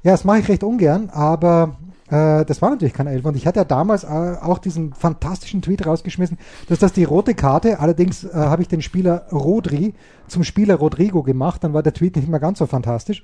Ja, 0.03 0.13
das 0.13 0.25
mache 0.25 0.41
ich 0.41 0.49
recht 0.49 0.63
ungern, 0.63 1.09
aber 1.11 1.77
äh, 2.11 2.45
das 2.45 2.63
war 2.63 2.71
natürlich 2.71 2.95
kein 2.95 3.07
Elfer. 3.07 3.29
Und 3.29 3.37
ich 3.37 3.47
hatte 3.47 3.61
ja 3.61 3.65
damals 3.65 4.05
äh, 4.05 4.07
auch 4.07 4.59
diesen 4.59 4.95
fantastischen 4.95 5.63
Tweet 5.63 5.87
rausgeschmissen, 5.87 6.39
dass 6.69 6.79
das 6.79 6.93
die 6.93 7.05
rote 7.05 7.35
Karte, 7.35 7.81
allerdings 7.81 8.25
äh, 8.25 8.31
habe 8.33 8.63
ich 8.63 8.69
den 8.69 8.83
Spieler 8.83 9.27
Rodri 9.31 9.95
zum 10.27 10.45
Spieler 10.45 10.77
Rodrigo 10.77 11.23
gemacht, 11.23 11.65
dann 11.65 11.75
war 11.75 11.83
der 11.83 11.95
Tweet 11.95 12.17
nicht 12.17 12.29
mehr 12.29 12.41
ganz 12.41 12.59
so 12.59 12.67
fantastisch. 12.67 13.23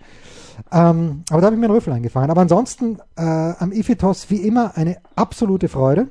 Ähm, 0.72 1.24
aber 1.30 1.40
da 1.40 1.46
habe 1.46 1.56
ich 1.56 1.60
mir 1.60 1.66
einen 1.66 1.74
Rüffel 1.74 1.92
eingefahren. 1.92 2.30
Aber 2.30 2.40
ansonsten 2.40 2.98
äh, 3.16 3.22
am 3.22 3.72
Ifitos 3.72 4.30
wie 4.30 4.36
immer 4.36 4.76
eine 4.76 4.98
absolute 5.16 5.68
Freude. 5.68 6.08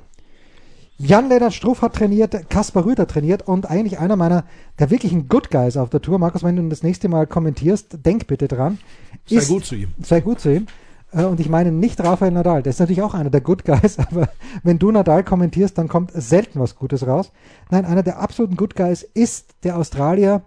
Jan-Lennart 0.98 1.52
Struff 1.52 1.82
hat 1.82 1.94
trainiert, 1.94 2.48
Kaspar 2.50 2.84
Rüder 2.84 3.08
trainiert 3.08 3.48
und 3.48 3.68
eigentlich 3.68 3.98
einer 3.98 4.14
meiner 4.14 4.44
der 4.78 4.90
wirklichen 4.90 5.28
Good 5.28 5.50
Guys 5.50 5.76
auf 5.76 5.90
der 5.90 6.00
Tour. 6.00 6.18
Markus, 6.18 6.44
wenn 6.44 6.54
du 6.54 6.68
das 6.68 6.84
nächste 6.84 7.08
Mal 7.08 7.26
kommentierst, 7.26 7.98
denk 8.06 8.28
bitte 8.28 8.46
dran. 8.46 8.78
Sei 9.26 9.36
ist, 9.36 9.48
gut 9.48 9.64
zu 9.64 9.74
ihm. 9.74 9.92
Sei 10.00 10.20
gut 10.20 10.38
zu 10.38 10.54
ihm. 10.54 10.66
Äh, 11.14 11.24
und 11.24 11.40
ich 11.40 11.48
meine 11.48 11.72
nicht 11.72 12.02
Rafael 12.02 12.32
Nadal, 12.32 12.62
der 12.62 12.70
ist 12.70 12.80
natürlich 12.80 13.02
auch 13.02 13.14
einer 13.14 13.30
der 13.30 13.40
Good 13.40 13.64
Guys, 13.64 13.98
aber 14.10 14.28
wenn 14.62 14.78
du 14.78 14.90
Nadal 14.90 15.24
kommentierst, 15.24 15.78
dann 15.78 15.88
kommt 15.88 16.12
selten 16.14 16.60
was 16.60 16.76
Gutes 16.76 17.06
raus. 17.06 17.32
Nein, 17.70 17.84
einer 17.84 18.02
der 18.02 18.18
absoluten 18.18 18.56
Good 18.56 18.76
Guys 18.76 19.02
ist 19.02 19.54
der 19.62 19.78
Australier 19.78 20.42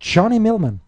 Johnny 0.00 0.38
Millman. 0.38 0.80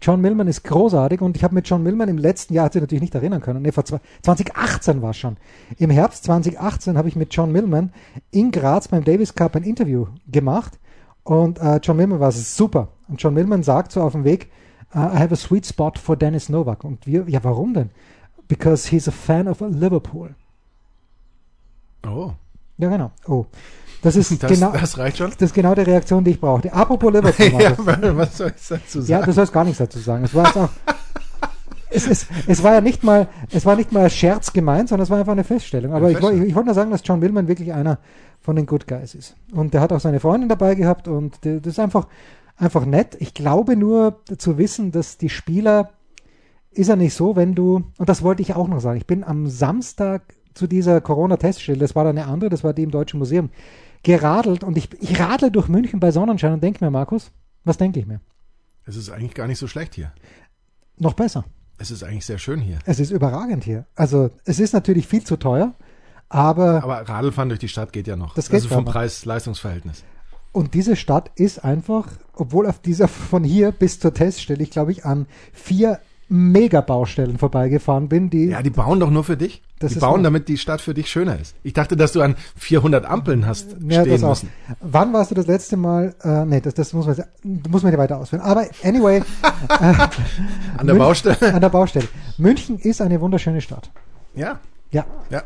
John 0.00 0.20
Millman 0.20 0.46
ist 0.46 0.62
großartig 0.62 1.20
und 1.20 1.36
ich 1.36 1.42
habe 1.42 1.56
mit 1.56 1.68
John 1.68 1.82
Millman 1.82 2.08
im 2.08 2.18
letzten 2.18 2.54
Jahr, 2.54 2.66
hat 2.66 2.72
sich 2.72 2.80
natürlich 2.80 3.02
nicht 3.02 3.16
erinnern 3.16 3.40
können, 3.40 3.62
nee, 3.62 3.72
vor 3.72 3.84
2018 3.84 5.02
war 5.02 5.10
es 5.10 5.16
schon. 5.16 5.36
Im 5.76 5.90
Herbst 5.90 6.22
2018 6.22 6.96
habe 6.96 7.08
ich 7.08 7.16
mit 7.16 7.34
John 7.34 7.50
Millman 7.50 7.92
in 8.30 8.52
Graz 8.52 8.86
beim 8.86 9.02
Davis 9.02 9.34
Cup 9.34 9.56
ein 9.56 9.64
Interview 9.64 10.06
gemacht 10.28 10.78
und 11.24 11.58
äh, 11.58 11.80
John 11.82 11.96
Millman 11.96 12.20
war 12.20 12.30
super. 12.30 12.88
Und 13.08 13.20
John 13.20 13.34
Millman 13.34 13.64
sagt 13.64 13.90
so 13.90 14.00
auf 14.00 14.12
dem 14.12 14.22
Weg, 14.22 14.50
uh, 14.94 14.98
I 14.98 15.18
have 15.18 15.32
a 15.32 15.36
sweet 15.36 15.66
spot 15.66 15.92
for 16.00 16.16
Dennis 16.16 16.48
Novak. 16.48 16.84
Und 16.84 17.06
wir, 17.06 17.24
ja, 17.28 17.42
warum 17.42 17.74
denn? 17.74 17.90
Because 18.48 18.88
he's 18.88 19.06
a 19.06 19.12
fan 19.12 19.46
of 19.46 19.60
Liverpool. 19.60 20.34
Oh. 22.06 22.32
Ja, 22.78 22.88
genau. 22.88 23.10
Oh. 23.26 23.46
Das 24.02 24.16
ist 24.16 24.30
das, 24.42 24.50
genau, 24.50 24.72
das 24.72 24.96
reicht 24.98 25.18
schon. 25.18 25.30
Das 25.30 25.50
ist 25.50 25.54
genau 25.54 25.74
die 25.74 25.82
Reaktion, 25.82 26.24
die 26.24 26.32
ich 26.32 26.40
brauchte. 26.40 26.72
Apropos 26.72 27.12
Liverpool. 27.12 27.60
ja, 27.62 27.76
was 28.16 28.38
soll 28.38 28.52
ich 28.56 28.68
dazu 28.68 29.00
sagen? 29.00 29.20
Ja, 29.20 29.26
du 29.26 29.32
sollst 29.32 29.52
gar 29.52 29.64
nichts 29.64 29.78
dazu 29.78 29.98
sagen. 29.98 30.24
Es 30.24 30.34
war 30.34 30.46
jetzt 30.46 30.56
auch, 30.56 30.70
es, 31.90 32.06
ist, 32.06 32.26
es 32.46 32.62
war 32.62 32.74
ja 32.74 32.80
nicht 32.80 33.02
mal, 33.02 33.28
es 33.50 33.66
war 33.66 33.76
nicht 33.76 33.92
mal 33.92 34.08
Scherz 34.10 34.52
gemeint, 34.52 34.88
sondern 34.88 35.04
es 35.04 35.10
war 35.10 35.18
einfach 35.18 35.32
eine 35.32 35.44
Feststellung. 35.44 35.92
Aber 35.92 36.10
ich, 36.10 36.18
ich, 36.18 36.48
ich 36.48 36.54
wollte 36.54 36.66
nur 36.66 36.74
sagen, 36.74 36.90
dass 36.90 37.02
John 37.04 37.20
Willman 37.20 37.48
wirklich 37.48 37.72
einer 37.72 37.98
von 38.40 38.56
den 38.56 38.66
Good 38.66 38.86
Guys 38.86 39.14
ist. 39.14 39.34
Und 39.52 39.74
der 39.74 39.80
hat 39.80 39.92
auch 39.92 40.00
seine 40.00 40.20
Freundin 40.20 40.48
dabei 40.48 40.74
gehabt 40.74 41.08
und 41.08 41.38
das 41.42 41.66
ist 41.66 41.80
einfach, 41.80 42.06
einfach 42.56 42.84
nett. 42.84 43.16
Ich 43.20 43.34
glaube 43.34 43.76
nur 43.76 44.20
zu 44.38 44.58
wissen, 44.58 44.92
dass 44.92 45.18
die 45.18 45.28
Spieler, 45.28 45.90
ist 46.78 46.88
ja 46.88 46.96
nicht 46.96 47.14
so, 47.14 47.34
wenn 47.34 47.54
du, 47.54 47.90
und 47.98 48.08
das 48.08 48.22
wollte 48.22 48.40
ich 48.40 48.54
auch 48.54 48.68
noch 48.68 48.80
sagen, 48.80 48.98
ich 48.98 49.06
bin 49.06 49.24
am 49.24 49.48
Samstag 49.48 50.34
zu 50.54 50.66
dieser 50.68 51.00
Corona-Teststelle, 51.00 51.78
das 51.78 51.96
war 51.96 52.04
dann 52.04 52.16
eine 52.16 52.28
andere, 52.28 52.50
das 52.50 52.62
war 52.62 52.72
die 52.72 52.84
im 52.84 52.92
Deutschen 52.92 53.18
Museum 53.18 53.50
geradelt 54.04 54.62
und 54.62 54.78
ich, 54.78 54.90
ich 55.00 55.18
radle 55.18 55.50
durch 55.50 55.68
München 55.68 55.98
bei 55.98 56.12
Sonnenschein 56.12 56.52
und 56.52 56.62
denke 56.62 56.84
mir, 56.84 56.90
Markus, 56.90 57.32
was 57.64 57.78
denke 57.78 57.98
ich 57.98 58.06
mir? 58.06 58.20
Es 58.84 58.96
ist 58.96 59.10
eigentlich 59.10 59.34
gar 59.34 59.48
nicht 59.48 59.58
so 59.58 59.66
schlecht 59.66 59.96
hier. 59.96 60.12
Noch 60.98 61.14
besser. 61.14 61.44
Es 61.78 61.90
ist 61.90 62.04
eigentlich 62.04 62.24
sehr 62.24 62.38
schön 62.38 62.60
hier. 62.60 62.78
Es 62.84 63.00
ist 63.00 63.10
überragend 63.10 63.64
hier. 63.64 63.86
Also 63.94 64.30
es 64.44 64.60
ist 64.60 64.72
natürlich 64.72 65.06
viel 65.06 65.24
zu 65.24 65.36
teuer, 65.36 65.74
aber. 66.28 66.82
Aber 66.82 67.08
Radlfahren 67.08 67.48
durch 67.48 67.60
die 67.60 67.68
Stadt 67.68 67.92
geht 67.92 68.06
ja 68.06 68.16
noch. 68.16 68.34
Das 68.34 68.48
geht 68.48 68.62
also 68.62 68.68
vom 68.68 68.84
Preis-Leistungsverhältnis. 68.84 70.04
Und 70.52 70.74
diese 70.74 70.96
Stadt 70.96 71.30
ist 71.36 71.64
einfach, 71.64 72.08
obwohl 72.34 72.66
auf 72.66 72.80
dieser 72.80 73.06
von 73.08 73.44
hier 73.44 73.72
bis 73.72 74.00
zur 74.00 74.14
Teststelle 74.14 74.62
ich 74.62 74.70
glaube 74.70 74.92
ich 74.92 75.04
an 75.04 75.26
vier 75.52 76.00
Mega-Baustellen 76.28 77.38
vorbeigefahren 77.38 78.08
bin. 78.08 78.28
Die 78.28 78.46
ja, 78.46 78.62
die 78.62 78.70
bauen 78.70 79.00
doch 79.00 79.10
nur 79.10 79.24
für 79.24 79.36
dich. 79.36 79.62
Das 79.78 79.94
die 79.94 79.98
bauen, 79.98 80.22
damit 80.22 80.48
die 80.48 80.58
Stadt 80.58 80.80
für 80.80 80.92
dich 80.92 81.08
schöner 81.08 81.38
ist. 81.38 81.54
Ich 81.62 81.72
dachte, 81.72 81.96
dass 81.96 82.12
du 82.12 82.20
an 82.20 82.36
400 82.56 83.06
Ampeln 83.06 83.46
hast 83.46 83.76
ja, 83.88 84.02
stehen 84.02 84.20
das 84.20 84.42
müssen. 84.42 84.50
Wann 84.80 85.12
warst 85.12 85.30
du 85.30 85.34
das 85.34 85.46
letzte 85.46 85.76
Mal? 85.76 86.14
Äh, 86.22 86.44
nee, 86.44 86.60
das, 86.60 86.74
das 86.74 86.92
muss 86.92 87.06
man, 87.06 87.16
muss 87.68 87.82
man 87.82 87.92
nicht 87.92 87.98
weiter 87.98 88.18
ausführen. 88.18 88.42
Aber 88.42 88.66
anyway. 88.82 89.18
äh, 89.68 89.84
an 89.84 89.96
der 90.76 90.84
München, 90.84 90.98
Baustelle? 90.98 91.54
An 91.54 91.60
der 91.60 91.68
Baustelle. 91.70 92.08
München 92.36 92.78
ist 92.78 93.00
eine 93.00 93.20
wunderschöne 93.20 93.60
Stadt. 93.60 93.90
Ja. 94.34 94.60
Ja. 94.90 95.06
Ja. 95.30 95.42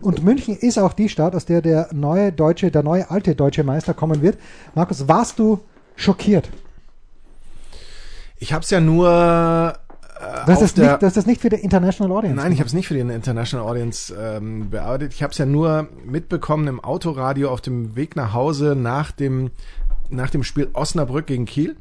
Und 0.00 0.24
München 0.24 0.56
ist 0.56 0.78
auch 0.78 0.92
die 0.92 1.08
Stadt, 1.08 1.34
aus 1.34 1.44
der 1.44 1.60
der 1.60 1.88
neue 1.92 2.32
deutsche, 2.32 2.70
der 2.70 2.82
neue 2.82 3.10
alte 3.10 3.34
deutsche 3.34 3.64
Meister 3.64 3.94
kommen 3.94 4.22
wird. 4.22 4.38
Markus, 4.74 5.08
warst 5.08 5.38
du 5.38 5.60
schockiert? 5.96 6.48
Ich 8.38 8.52
habe 8.52 8.64
es 8.64 8.70
ja 8.70 8.80
nur 8.80 9.74
äh, 10.20 10.46
das 10.46 10.74
der, 10.74 10.92
nicht, 10.92 11.02
das 11.02 11.26
nicht 11.26 11.40
für 11.40 11.48
die 11.48 11.56
International 11.56 12.16
Audience. 12.16 12.36
Nein, 12.36 12.52
ich 12.52 12.58
habe 12.58 12.68
es 12.68 12.74
nicht 12.74 12.88
für 12.88 12.94
die 12.94 13.00
International 13.00 13.66
Audience 13.66 14.14
ähm, 14.14 14.70
bearbeitet. 14.70 15.14
Ich 15.14 15.22
habe 15.22 15.32
es 15.32 15.38
ja 15.38 15.46
nur 15.46 15.88
mitbekommen 16.04 16.66
im 16.66 16.80
Autoradio 16.80 17.50
auf 17.50 17.60
dem 17.60 17.96
Weg 17.96 18.16
nach 18.16 18.34
Hause 18.34 18.76
nach 18.76 19.12
dem 19.12 19.50
nach 20.10 20.30
dem 20.30 20.42
Spiel 20.42 20.68
Osnabrück 20.72 21.26
gegen 21.26 21.46
Kiel. 21.46 21.76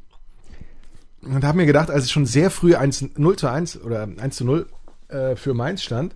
Und 1.21 1.43
habe 1.43 1.57
mir 1.57 1.65
gedacht, 1.65 1.91
als 1.91 2.05
es 2.05 2.11
schon 2.11 2.25
sehr 2.25 2.49
früh 2.49 2.75
1, 2.75 3.17
0 3.17 3.35
zu 3.35 3.47
1 3.47 3.81
oder 3.81 4.03
1 4.03 4.35
zu 4.35 4.45
0 4.45 4.67
äh, 5.09 5.35
für 5.35 5.53
Mainz 5.53 5.81
stand, 5.81 6.15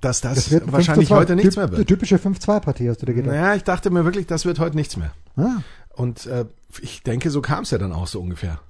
dass 0.00 0.20
das, 0.20 0.50
Das 0.50 0.72
wahrscheinlich 0.72 1.08
5 1.08 1.08
zu 1.08 1.14
2. 1.14 1.16
heute 1.16 1.36
nichts 1.36 1.56
mehr 1.56 1.72
wird. 1.72 1.88
Typische 1.88 2.16
5-2-Partie, 2.16 2.88
hast 2.88 3.02
du 3.02 3.06
dir 3.06 3.14
gedacht. 3.14 3.34
Naja, 3.34 3.54
ich 3.56 3.64
dachte 3.64 3.90
mir 3.90 4.04
wirklich, 4.04 4.26
das 4.26 4.44
wird 4.44 4.60
heute 4.60 4.76
nichts 4.76 4.96
mehr. 4.96 5.12
Ah. 5.36 5.62
Und 5.92 6.26
äh, 6.26 6.44
ich 6.80 7.02
denke, 7.02 7.30
so 7.30 7.42
kam 7.42 7.64
es 7.64 7.72
ja 7.72 7.78
dann 7.78 7.92
auch 7.92 8.06
so 8.06 8.20
ungefähr. 8.20 8.60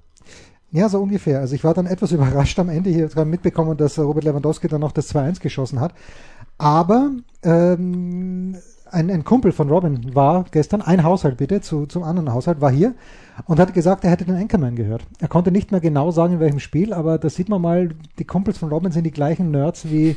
Ja, 0.72 0.88
so 0.88 1.00
ungefähr. 1.02 1.40
Also 1.40 1.54
ich 1.54 1.64
war 1.64 1.74
dann 1.74 1.86
etwas 1.86 2.12
überrascht 2.12 2.58
am 2.58 2.68
Ende. 2.68 2.90
Ich 2.90 3.16
habe 3.16 3.24
mitbekommen, 3.24 3.76
dass 3.76 3.98
Robert 3.98 4.24
Lewandowski 4.24 4.68
dann 4.68 4.80
noch 4.80 4.92
das 4.92 5.14
2-1 5.14 5.40
geschossen 5.40 5.80
hat. 5.80 5.94
Aber 6.58 7.10
ähm, 7.42 8.56
ein, 8.92 9.10
ein 9.10 9.24
Kumpel 9.24 9.52
von 9.52 9.68
Robin 9.68 10.14
war 10.14 10.44
gestern, 10.50 10.82
ein 10.82 11.02
Haushalt 11.02 11.36
bitte, 11.36 11.60
zu, 11.60 11.86
zum 11.86 12.02
anderen 12.02 12.32
Haushalt, 12.32 12.60
war 12.60 12.70
hier 12.70 12.94
und 13.46 13.58
hat 13.58 13.72
gesagt, 13.74 14.04
er 14.04 14.10
hätte 14.10 14.24
den 14.24 14.36
Anchorman 14.36 14.76
gehört. 14.76 15.02
Er 15.18 15.28
konnte 15.28 15.50
nicht 15.50 15.70
mehr 15.70 15.80
genau 15.80 16.10
sagen, 16.10 16.34
in 16.34 16.40
welchem 16.40 16.60
Spiel, 16.60 16.92
aber 16.92 17.18
da 17.18 17.28
sieht 17.30 17.48
man 17.48 17.62
mal, 17.62 17.90
die 18.18 18.24
Kumpels 18.24 18.58
von 18.58 18.68
Robin 18.68 18.92
sind 18.92 19.04
die 19.04 19.10
gleichen 19.10 19.50
Nerds 19.50 19.90
wie, 19.90 20.16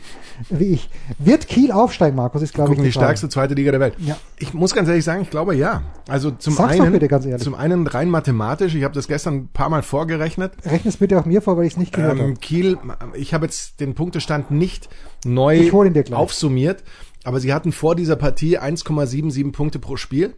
wie 0.50 0.66
ich. 0.66 0.90
Wird 1.20 1.48
Kiel 1.48 1.72
aufsteigen, 1.72 2.16
Markus, 2.16 2.42
ist 2.42 2.54
glaube 2.54 2.74
ich 2.74 2.82
die 2.82 2.92
Frage. 2.92 3.06
stärkste 3.06 3.30
zweite 3.30 3.54
Liga 3.54 3.72
der 3.72 3.80
Welt. 3.80 3.96
Ja. 4.00 4.18
Ich 4.40 4.54
muss 4.54 4.74
ganz 4.74 4.90
ehrlich 4.90 5.06
sagen, 5.06 5.22
ich 5.22 5.30
glaube 5.30 5.56
ja. 5.56 5.84
Also 6.08 6.32
zum 6.32 6.54
Sag's 6.54 6.80
einen, 6.80 6.92
bitte 6.92 7.38
zum 7.38 7.56
einen 7.56 7.88
rein 7.88 8.10
mathematisch. 8.10 8.76
Ich 8.76 8.84
habe 8.84 8.94
das 8.94 9.08
gestern 9.08 9.36
ein 9.36 9.50
paar 9.54 9.70
Mal 9.70 9.84
vorgerechnet. 9.84 10.54
Rechne 10.66 10.90
es 10.90 10.98
bitte 10.98 11.20
auch 11.20 11.26
mir 11.26 11.42
vor, 11.42 11.58
weil 11.58 11.66
ich 11.66 11.74
es 11.74 11.78
nicht 11.78 11.94
gehört 11.94 12.20
Ähm, 12.20 12.40
Kiel, 12.40 12.78
ich 13.14 13.34
habe 13.34 13.46
jetzt 13.46 13.80
den 13.80 13.96
Punktestand 13.96 14.52
nicht 14.52 14.90
neu 15.26 15.72
aufsummiert, 16.12 16.84
aber 17.24 17.40
sie 17.40 17.54
hatten 17.54 17.72
vor 17.72 17.96
dieser 17.96 18.16
Partie 18.16 18.60
1,77 18.60 19.52
Punkte 19.52 19.80
pro 19.80 19.98
Spiel. 19.98 20.36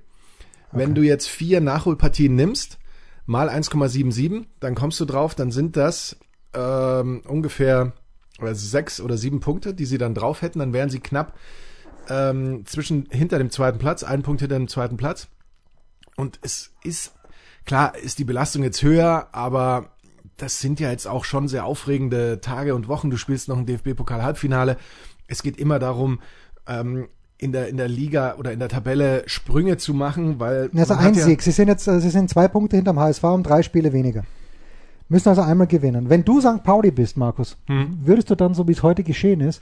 Wenn 0.71 0.93
du 0.93 1.03
jetzt 1.03 1.27
vier 1.27 1.61
Nachholpartien 1.61 2.35
nimmst, 2.35 2.79
mal 3.25 3.49
1,77, 3.49 4.45
dann 4.59 4.75
kommst 4.75 4.99
du 4.99 5.05
drauf, 5.05 5.33
dann 5.33 5.51
sind 5.51 5.77
das 5.77 6.17
ähm, 6.53 7.21
ungefähr 7.25 7.93
äh, 8.39 8.53
sechs 8.53 8.99
oder 8.99 9.17
sieben 9.17 9.39
Punkte, 9.39 9.73
die 9.73 9.85
sie 9.85 9.97
dann 9.97 10.13
drauf 10.13 10.41
hätten, 10.41 10.59
dann 10.59 10.73
wären 10.73 10.89
sie 10.89 10.99
knapp 10.99 11.37
ähm, 12.09 12.65
zwischen 12.65 13.07
hinter 13.09 13.37
dem 13.37 13.49
zweiten 13.49 13.79
Platz, 13.79 14.03
ein 14.03 14.23
Punkt 14.23 14.41
hinter 14.41 14.57
dem 14.57 14.67
zweiten 14.67 14.97
Platz. 14.97 15.27
Und 16.15 16.39
es 16.41 16.73
ist, 16.83 17.13
klar, 17.65 17.95
ist 17.95 18.19
die 18.19 18.23
Belastung 18.23 18.63
jetzt 18.63 18.83
höher, 18.83 19.29
aber 19.31 19.91
das 20.37 20.59
sind 20.59 20.79
ja 20.79 20.91
jetzt 20.91 21.07
auch 21.07 21.25
schon 21.25 21.47
sehr 21.47 21.65
aufregende 21.65 22.41
Tage 22.41 22.75
und 22.75 22.87
Wochen. 22.87 23.09
Du 23.09 23.17
spielst 23.17 23.47
noch 23.47 23.57
ein 23.57 23.65
DFB-Pokal-Halbfinale. 23.65 24.77
Es 25.27 25.41
geht 25.41 25.57
immer 25.57 25.79
darum, 25.79 26.19
ähm, 26.67 27.07
in 27.37 27.51
der, 27.51 27.67
in 27.67 27.77
der 27.77 27.87
Liga 27.87 28.35
oder 28.37 28.51
in 28.53 28.59
der 28.59 28.69
Tabelle 28.69 29.23
Sprünge 29.27 29.77
zu 29.77 29.93
machen, 29.93 30.39
weil. 30.39 30.69
Also 30.75 30.93
ein 30.93 31.13
ja- 31.13 31.23
Sieg. 31.23 31.41
Sie 31.41 31.51
sind 31.51 31.67
jetzt, 31.67 31.83
Sie 31.85 32.09
sind 32.09 32.29
zwei 32.29 32.47
Punkte 32.47 32.75
hinterm 32.77 32.99
HSV 32.99 33.23
und 33.25 33.43
drei 33.43 33.61
Spiele 33.61 33.91
weniger. 33.93 34.23
Müssen 35.09 35.29
also 35.29 35.41
einmal 35.41 35.67
gewinnen. 35.67 36.09
Wenn 36.09 36.23
du 36.25 36.41
St. 36.41 36.63
Pauli 36.63 36.89
bist, 36.91 37.15
Markus, 37.17 37.57
Hm. 37.67 37.99
würdest 38.03 38.29
du 38.31 38.35
dann, 38.35 38.53
so 38.55 38.67
wie 38.67 38.71
es 38.71 38.81
heute 38.81 39.03
geschehen 39.03 39.39
ist, 39.41 39.61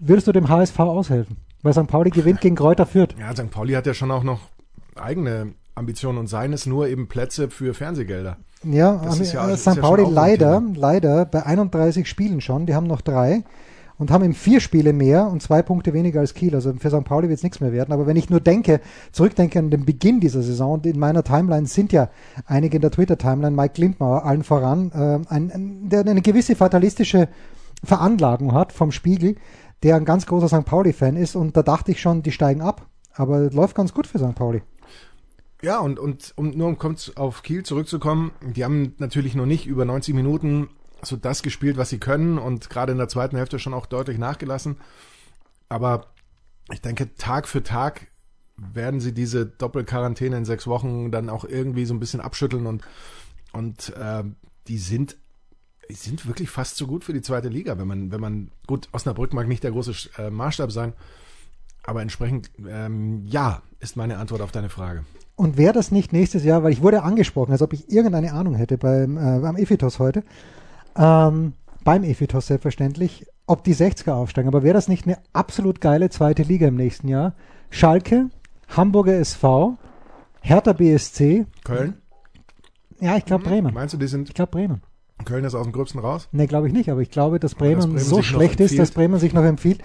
würdest 0.00 0.26
du 0.26 0.32
dem 0.32 0.48
HSV 0.48 0.78
aushelfen? 0.80 1.36
Weil 1.62 1.74
St. 1.74 1.86
Pauli 1.86 2.08
gewinnt 2.10 2.40
gegen 2.40 2.56
Kräuter 2.56 2.86
Fürth. 2.86 3.14
Ja, 3.18 3.34
St. 3.34 3.50
Pauli 3.50 3.74
hat 3.74 3.86
ja 3.86 3.92
schon 3.92 4.10
auch 4.10 4.22
noch 4.22 4.40
eigene 4.94 5.52
Ambitionen 5.74 6.16
und 6.18 6.28
seines 6.28 6.64
nur 6.64 6.88
eben 6.88 7.08
Plätze 7.08 7.50
für 7.50 7.74
Fernsehgelder. 7.74 8.38
Ja, 8.64 8.96
Das 9.04 9.16
am- 9.16 9.20
ist 9.22 9.32
ja- 9.34 9.44
äh, 9.46 9.50
das 9.50 9.60
ist 9.60 9.66
ja 9.66 9.72
St. 9.74 9.80
Pauli 9.82 10.04
ein 10.04 10.12
leider, 10.14 10.62
leider 10.74 11.26
bei 11.26 11.44
31 11.44 12.08
Spielen 12.08 12.40
schon, 12.40 12.64
die 12.66 12.74
haben 12.74 12.86
noch 12.86 13.00
drei 13.02 13.42
und 14.00 14.10
haben 14.10 14.24
eben 14.24 14.32
vier 14.32 14.60
Spiele 14.60 14.94
mehr 14.94 15.26
und 15.26 15.42
zwei 15.42 15.60
Punkte 15.60 15.92
weniger 15.92 16.20
als 16.20 16.32
Kiel. 16.32 16.54
Also 16.54 16.72
für 16.72 16.88
St. 16.88 17.04
Pauli 17.04 17.28
wird 17.28 17.36
es 17.36 17.42
nichts 17.42 17.60
mehr 17.60 17.70
werden. 17.70 17.92
Aber 17.92 18.06
wenn 18.06 18.16
ich 18.16 18.30
nur 18.30 18.40
denke, 18.40 18.80
zurückdenke 19.12 19.58
an 19.58 19.70
den 19.70 19.84
Beginn 19.84 20.20
dieser 20.20 20.42
Saison, 20.42 20.72
und 20.72 20.86
in 20.86 20.98
meiner 20.98 21.22
Timeline 21.22 21.66
sind 21.66 21.92
ja 21.92 22.08
einige 22.46 22.76
in 22.76 22.80
der 22.80 22.90
Twitter-Timeline, 22.90 23.54
Mike 23.54 23.78
Lindmauer 23.78 24.24
allen 24.24 24.42
voran, 24.42 24.90
äh, 24.94 25.32
ein, 25.32 25.50
ein, 25.52 25.88
der 25.90 26.00
eine 26.00 26.22
gewisse 26.22 26.56
fatalistische 26.56 27.28
Veranlagung 27.84 28.54
hat 28.54 28.72
vom 28.72 28.90
Spiegel, 28.90 29.36
der 29.82 29.96
ein 29.96 30.06
ganz 30.06 30.24
großer 30.24 30.48
St. 30.48 30.64
Pauli-Fan 30.64 31.16
ist 31.16 31.36
und 31.36 31.54
da 31.58 31.62
dachte 31.62 31.90
ich 31.92 32.00
schon, 32.00 32.22
die 32.22 32.32
steigen 32.32 32.62
ab. 32.62 32.86
Aber 33.12 33.50
läuft 33.50 33.76
ganz 33.76 33.92
gut 33.92 34.06
für 34.06 34.18
St. 34.18 34.34
Pauli. 34.34 34.62
Ja, 35.60 35.78
und, 35.78 35.98
und 35.98 36.32
um, 36.36 36.50
nur 36.52 36.68
um 36.68 36.96
auf 37.16 37.42
Kiel 37.42 37.64
zurückzukommen, 37.64 38.30
die 38.40 38.64
haben 38.64 38.94
natürlich 38.96 39.34
noch 39.34 39.44
nicht 39.44 39.66
über 39.66 39.84
90 39.84 40.14
Minuten 40.14 40.70
so 41.02 41.16
das 41.16 41.42
gespielt, 41.42 41.76
was 41.76 41.88
sie 41.88 41.98
können 41.98 42.38
und 42.38 42.70
gerade 42.70 42.92
in 42.92 42.98
der 42.98 43.08
zweiten 43.08 43.36
Hälfte 43.36 43.58
schon 43.58 43.74
auch 43.74 43.86
deutlich 43.86 44.18
nachgelassen. 44.18 44.76
Aber 45.68 46.06
ich 46.72 46.80
denke, 46.80 47.14
Tag 47.14 47.48
für 47.48 47.62
Tag 47.62 48.08
werden 48.56 49.00
sie 49.00 49.12
diese 49.12 49.46
Doppelquarantäne 49.46 50.36
in 50.36 50.44
sechs 50.44 50.66
Wochen 50.66 51.10
dann 51.10 51.30
auch 51.30 51.44
irgendwie 51.44 51.86
so 51.86 51.94
ein 51.94 52.00
bisschen 52.00 52.20
abschütteln 52.20 52.66
und, 52.66 52.82
und 53.52 53.94
äh, 53.96 54.24
die 54.68 54.78
sind 54.78 55.16
sind 55.92 56.26
wirklich 56.26 56.50
fast 56.50 56.76
so 56.76 56.86
gut 56.86 57.04
für 57.04 57.12
die 57.12 57.22
zweite 57.22 57.48
Liga, 57.48 57.78
wenn 57.78 57.88
man, 57.88 58.12
wenn 58.12 58.20
man, 58.20 58.50
gut, 58.68 58.88
Osnabrück 58.92 59.32
mag 59.32 59.48
nicht 59.48 59.64
der 59.64 59.72
große 59.72 59.92
äh, 60.18 60.30
Maßstab 60.30 60.70
sein, 60.70 60.92
aber 61.82 62.02
entsprechend, 62.02 62.50
ähm, 62.68 63.24
ja, 63.26 63.62
ist 63.80 63.96
meine 63.96 64.18
Antwort 64.18 64.40
auf 64.40 64.52
deine 64.52 64.68
Frage. 64.68 65.04
Und 65.36 65.56
wäre 65.56 65.72
das 65.72 65.90
nicht 65.90 66.12
nächstes 66.12 66.44
Jahr, 66.44 66.62
weil 66.62 66.72
ich 66.72 66.82
wurde 66.82 67.02
angesprochen, 67.02 67.52
als 67.52 67.62
ob 67.62 67.72
ich 67.72 67.90
irgendeine 67.90 68.32
Ahnung 68.34 68.54
hätte 68.54 68.78
beim, 68.78 69.16
äh, 69.16 69.40
beim 69.40 69.56
Ephitos 69.56 69.98
heute, 69.98 70.22
ähm, 70.96 71.54
beim 71.84 72.04
Ephitos 72.04 72.46
selbstverständlich, 72.46 73.26
ob 73.46 73.64
die 73.64 73.74
60er 73.74 74.12
aufsteigen. 74.12 74.48
Aber 74.48 74.62
wäre 74.62 74.74
das 74.74 74.88
nicht 74.88 75.06
eine 75.06 75.18
absolut 75.32 75.80
geile 75.80 76.10
zweite 76.10 76.42
Liga 76.42 76.68
im 76.68 76.76
nächsten 76.76 77.08
Jahr? 77.08 77.34
Schalke, 77.70 78.30
Hamburger 78.68 79.14
SV, 79.14 79.76
Hertha 80.40 80.72
BSC, 80.72 81.46
Köln? 81.64 82.00
ja, 83.00 83.16
ich 83.16 83.24
glaube 83.24 83.44
Bremen. 83.44 83.74
Meinst 83.74 83.94
du, 83.94 83.98
die 83.98 84.06
sind 84.06 84.28
Ich 84.28 84.34
glaube 84.34 84.52
Bremen. 84.52 84.82
Köln 85.24 85.44
ist 85.44 85.54
aus 85.54 85.64
dem 85.64 85.72
Gröbsten 85.72 86.00
raus? 86.00 86.28
Ne, 86.32 86.46
glaube 86.46 86.66
ich 86.68 86.72
nicht, 86.72 86.90
aber 86.90 87.00
ich 87.00 87.10
glaube, 87.10 87.40
dass 87.40 87.54
Bremen, 87.54 87.76
dass 87.80 87.86
Bremen 87.86 87.98
so 88.00 88.22
schlecht 88.22 88.60
ist, 88.60 88.78
dass 88.78 88.90
Bremen 88.90 89.18
sich 89.18 89.32
noch 89.32 89.44
empfiehlt. 89.44 89.80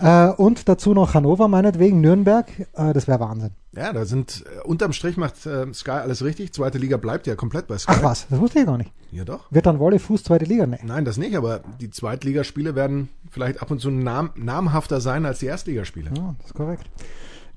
äh, 0.00 0.28
und 0.28 0.68
dazu 0.68 0.94
noch 0.94 1.14
Hannover 1.14 1.48
meinetwegen, 1.48 2.00
Nürnberg, 2.00 2.46
äh, 2.74 2.92
das 2.92 3.08
wäre 3.08 3.20
Wahnsinn. 3.20 3.50
Ja, 3.76 3.92
da 3.92 4.06
sind 4.06 4.44
äh, 4.46 4.66
unterm 4.66 4.92
Strich 4.92 5.16
macht 5.16 5.44
äh, 5.46 5.72
Sky 5.74 5.90
alles 5.90 6.24
richtig. 6.24 6.52
Zweite 6.52 6.78
Liga 6.78 6.96
bleibt 6.96 7.26
ja 7.26 7.34
komplett 7.34 7.66
bei 7.66 7.76
Sky. 7.76 7.92
Ach 7.94 8.02
was, 8.02 8.26
das 8.28 8.38
wusste 8.40 8.60
ich 8.60 8.66
gar 8.66 8.78
nicht. 8.78 8.90
Ja 9.12 9.24
doch. 9.24 9.50
Wird 9.50 9.66
dann 9.66 9.78
Wolle 9.78 9.98
Fuß 9.98 10.24
zweite 10.24 10.46
Liga? 10.46 10.66
Ne. 10.66 10.78
Nein, 10.82 11.04
das 11.04 11.18
nicht, 11.18 11.36
aber 11.36 11.60
die 11.80 11.90
Zweitligaspiele 11.90 12.74
werden 12.74 13.08
vielleicht 13.30 13.60
ab 13.62 13.70
und 13.70 13.80
zu 13.80 13.90
nam 13.90 14.30
namhafter 14.34 15.00
sein 15.00 15.26
als 15.26 15.40
die 15.40 15.46
Erstligaspiele. 15.46 16.10
Ja, 16.16 16.34
das 16.38 16.46
ist 16.46 16.54
korrekt. 16.54 16.90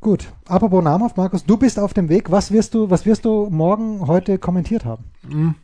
Gut, 0.02 0.32
apropos 0.46 0.82
namhaft, 0.82 1.18
Markus, 1.18 1.46
du 1.46 1.58
bist 1.58 1.78
auf 1.78 1.94
dem 1.94 2.08
Weg. 2.08 2.32
Was 2.32 2.52
wirst 2.52 2.74
du, 2.74 2.90
was 2.90 3.06
wirst 3.06 3.26
du 3.26 3.50
morgen 3.50 4.08
heute 4.08 4.38
kommentiert 4.38 4.86
haben? 4.86 5.56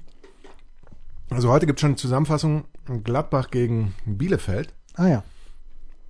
Also 1.36 1.50
heute 1.50 1.65
gibt 1.65 1.80
es 1.80 1.82
schon 1.82 1.89
eine 1.91 1.98
Zusammenfassung 1.98 2.63
Gladbach 3.04 3.52
gegen 3.52 3.93
Bielefeld. 4.06 4.74
Ah 4.93 5.08
ja, 5.08 5.24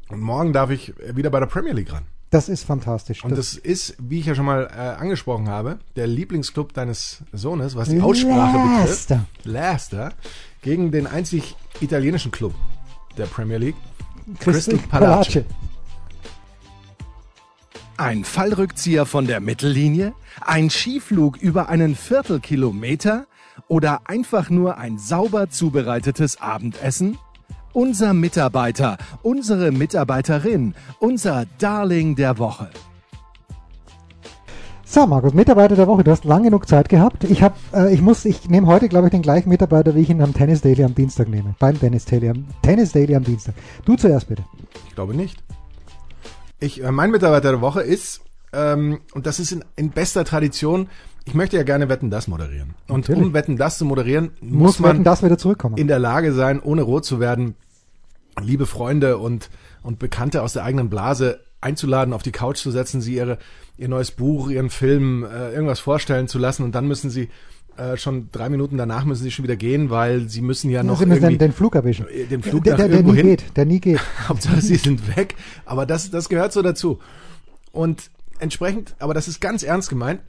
Und 0.10 0.22
morgen 0.22 0.54
darf 0.54 0.70
ich 0.70 0.94
wieder 1.16 1.32
bei 1.32 1.40
der 1.40 1.48
Premier 1.48 1.74
League 1.74 1.92
ran. 1.92 2.04
das 2.30 2.48
ist 2.48 2.64
fantastisch. 2.64 3.24
Und 3.24 3.36
das, 3.36 3.56
ist, 3.56 3.96
wie 3.98 4.20
ich 4.20 4.28
ja 4.28 4.36
schon 4.36 4.46
mal 4.46 4.70
äh, 4.72 4.78
angesprochen 5.02 5.50
habe, 5.50 5.80
der 5.96 6.06
Lieblingsclub 6.06 6.74
deines 6.74 7.24
Sohnes, 7.34 7.76
was 7.76 7.90
die 7.90 8.02
Aussprache 8.02 8.60
betrifft. 8.60 9.10
Leicester. 9.10 9.26
Leicester 9.44 10.14
gegen 10.62 10.92
den 10.92 11.08
einzig 11.08 11.56
italienischen 11.80 12.32
Club 12.32 12.54
der 13.18 13.26
Premier 13.26 13.58
League. 13.58 13.76
Crystal 14.40 14.76
Crystal 14.76 14.78
Palace. 14.90 15.28
Palace. 15.34 15.46
Ein 17.98 18.26
Fallrückzieher 18.26 19.06
von 19.08 19.26
der 19.26 19.40
Mittellinie? 19.40 20.14
Ein 20.42 20.70
Skiflug 20.70 21.38
über 21.38 21.70
einen 21.70 21.96
Viertelkilometer? 21.96 23.26
Oder 23.68 24.02
einfach 24.06 24.50
nur 24.50 24.78
ein 24.78 24.98
sauber 24.98 25.50
zubereitetes 25.50 26.42
Abendessen? 26.42 27.18
Unser 27.74 28.14
Mitarbeiter, 28.14 28.98
unsere 29.22 29.72
Mitarbeiterin, 29.72 30.76
unser 31.00 31.46
Darling 31.58 32.16
der 32.16 32.38
Woche. 32.38 32.70
So, 34.88 35.08
Markus, 35.08 35.34
Mitarbeiter 35.34 35.76
der 35.76 35.88
Woche. 35.88 36.04
Du 36.04 36.12
hast 36.12 36.26
lang 36.26 36.44
genug 36.44 36.70
Zeit 36.70 36.88
gehabt. 36.90 37.24
Ich 37.26 37.42
habe, 37.42 37.56
äh, 37.74 37.94
ich 37.94 38.02
muss, 38.02 38.24
ich 38.24 38.50
nehme 38.50 38.68
heute, 38.68 38.88
glaube 38.88 39.08
ich, 39.08 39.12
den 39.12 39.24
gleichen 39.24 39.50
Mitarbeiter, 39.50 39.96
wie 39.96 40.02
ich 40.02 40.10
ihn 40.10 40.22
am 40.22 40.34
Tennis 40.34 40.62
Daily 40.62 40.84
am 40.84 40.94
Dienstag 40.94 41.28
nehme. 41.28 41.56
Beim 41.60 41.78
Tennis 41.78 42.06
Daily 42.06 42.30
am 42.30 42.46
Tennis 42.62 42.92
Daily 42.92 43.16
am 43.16 43.24
Dienstag. 43.24 43.56
Du 43.84 43.96
zuerst 43.96 44.30
bitte. 44.30 44.46
Ich 44.88 44.96
glaube 44.96 45.16
nicht. 45.16 45.44
Ich, 46.60 46.84
äh, 46.84 46.92
mein 46.92 47.12
Mitarbeiter 47.12 47.50
der 47.50 47.62
Woche 47.62 47.82
ist, 47.82 48.22
ähm, 48.54 49.00
und 49.14 49.26
das 49.26 49.40
ist 49.40 49.52
in, 49.52 49.66
in 49.76 49.90
bester 49.90 50.24
Tradition, 50.24 50.88
ich 51.26 51.34
möchte 51.34 51.58
ja 51.58 51.64
gerne 51.64 51.90
Wetten 51.90 52.10
das 52.10 52.28
moderieren. 52.28 52.76
Und 52.88 53.02
Natürlich. 53.02 53.24
um 53.24 53.34
Wetten 53.34 53.58
das 53.58 53.78
zu 53.78 53.86
moderieren, 53.86 54.32
muss, 54.42 54.52
Muss 54.62 54.80
man 54.80 54.92
wetten, 54.94 55.04
das 55.04 55.24
wieder 55.24 55.38
zurückkommen. 55.38 55.78
in 55.78 55.88
der 55.88 56.00
Lage 56.00 56.34
sein, 56.34 56.60
ohne 56.62 56.84
rot 56.84 57.04
zu 57.06 57.20
werden, 57.20 57.56
liebe 58.42 58.66
Freunde 58.66 59.18
und, 59.18 59.50
und 59.82 60.00
Bekannte 60.00 60.42
aus 60.44 60.54
der 60.54 60.64
eigenen 60.64 60.90
Blase 60.90 61.40
einzuladen, 61.62 62.14
auf 62.14 62.22
die 62.22 62.32
Couch 62.32 62.58
zu 62.58 62.70
setzen, 62.72 63.02
sie 63.02 63.16
ihre, 63.16 63.38
ihr 63.78 63.88
neues 63.90 64.12
Buch, 64.12 64.50
ihren 64.50 64.70
Film, 64.70 65.24
äh, 65.24 65.52
irgendwas 65.52 65.80
vorstellen 65.80 66.28
zu 66.28 66.38
lassen 66.38 66.64
und 66.64 66.76
dann 66.76 66.88
müssen 66.88 67.10
sie 67.10 67.30
äh, 67.78 67.98
schon 67.98 68.30
drei 68.32 68.48
Minuten 68.50 68.78
danach 68.78 69.04
müssen 69.04 69.24
sie 69.24 69.32
schon 69.32 69.44
wieder 69.44 69.56
gehen, 69.58 69.90
weil 69.90 70.30
sie 70.30 70.42
müssen 70.42 70.70
ja 70.70 70.84
noch 70.84 71.00
Sie 71.00 71.06
müssen 71.08 71.24
irgendwie 71.24 71.38
den, 71.40 71.50
den 71.50 71.54
Flug 71.54 71.76
erwischen. 71.76 72.08
äh, 72.08 72.26
den 72.26 72.42
Flug 72.44 72.64
der, 72.64 72.78
der, 72.78 72.88
der 72.88 73.04
nie 73.04 73.16
hin. 73.16 73.26
geht, 73.28 73.58
der 73.58 73.66
nie 73.66 73.80
geht. 73.82 74.00
Hauptsache, 74.30 74.62
sie 74.62 74.76
sind 74.76 75.16
weg. 75.18 75.36
Aber 75.66 75.86
das, 75.86 76.10
das 76.12 76.30
gehört 76.30 76.54
so 76.54 76.62
dazu. 76.62 77.00
Und 77.74 78.12
entsprechend, 78.40 78.96
aber 79.00 79.14
das 79.14 79.28
ist 79.28 79.42
ganz 79.42 79.64
ernst 79.64 79.90
gemeint, 79.90 80.22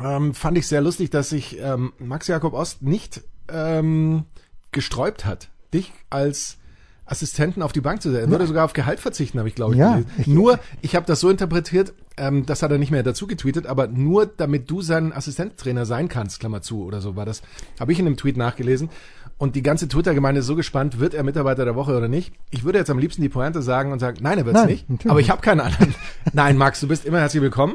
ähm, 0.00 0.34
fand 0.34 0.58
ich 0.58 0.66
sehr 0.66 0.80
lustig, 0.80 1.10
dass 1.10 1.30
sich 1.30 1.58
ähm, 1.60 1.92
Max 1.98 2.26
Jakob 2.28 2.54
Ost 2.54 2.82
nicht 2.82 3.22
ähm, 3.48 4.24
gesträubt 4.70 5.24
hat, 5.24 5.48
dich 5.74 5.92
als 6.10 6.56
Assistenten 7.04 7.62
auf 7.62 7.72
die 7.72 7.80
Bank 7.80 8.00
zu 8.00 8.10
setzen. 8.10 8.24
Er 8.26 8.30
würde 8.30 8.46
sogar 8.46 8.64
auf 8.64 8.72
Gehalt 8.72 9.00
verzichten, 9.00 9.38
habe 9.38 9.48
ich 9.48 9.54
glaube 9.54 9.74
ich 9.74 9.78
Ja, 9.80 9.96
gelesen. 9.96 10.34
nur, 10.34 10.58
ich 10.80 10.94
habe 10.96 11.04
das 11.04 11.20
so 11.20 11.28
interpretiert, 11.28 11.92
ähm, 12.16 12.46
das 12.46 12.62
hat 12.62 12.70
er 12.70 12.78
nicht 12.78 12.90
mehr 12.90 13.02
dazu 13.02 13.26
getweetet, 13.26 13.66
aber 13.66 13.86
nur 13.88 14.24
damit 14.26 14.70
du 14.70 14.80
sein 14.82 15.12
Assistenztrainer 15.12 15.84
sein 15.84 16.08
kannst, 16.08 16.40
Klammer 16.40 16.62
zu 16.62 16.84
oder 16.84 17.00
so 17.00 17.16
war 17.16 17.26
das, 17.26 17.42
habe 17.80 17.92
ich 17.92 17.98
in 17.98 18.04
dem 18.06 18.16
Tweet 18.16 18.36
nachgelesen. 18.36 18.88
Und 19.36 19.56
die 19.56 19.62
ganze 19.62 19.88
Twitter-Gemeinde 19.88 20.40
ist 20.40 20.46
so 20.46 20.54
gespannt, 20.54 21.00
wird 21.00 21.14
er 21.14 21.24
Mitarbeiter 21.24 21.64
der 21.64 21.74
Woche 21.74 21.96
oder 21.96 22.06
nicht? 22.06 22.32
Ich 22.50 22.62
würde 22.64 22.78
jetzt 22.78 22.90
am 22.90 22.98
liebsten 22.98 23.22
die 23.22 23.28
Pointe 23.28 23.60
sagen 23.60 23.90
und 23.90 23.98
sagen, 23.98 24.18
nein, 24.20 24.38
er 24.38 24.46
wird's 24.46 24.60
Nein, 24.60 24.68
nicht. 24.68 24.88
natürlich 24.88 25.10
Aber 25.10 25.20
ich 25.20 25.30
habe 25.30 25.42
keinen 25.42 25.60
anderen. 25.60 25.94
nein, 26.32 26.56
Max, 26.56 26.80
du 26.80 26.86
bist 26.88 27.04
immer 27.04 27.18
herzlich 27.18 27.42
willkommen. 27.42 27.74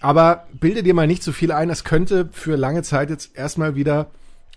Aber 0.00 0.46
bilde 0.52 0.82
dir 0.82 0.94
mal 0.94 1.06
nicht 1.06 1.22
zu 1.22 1.32
viel 1.32 1.52
ein, 1.52 1.70
es 1.70 1.84
könnte 1.84 2.28
für 2.32 2.56
lange 2.56 2.82
Zeit 2.82 3.10
jetzt 3.10 3.36
erstmal 3.36 3.74
wieder 3.74 4.06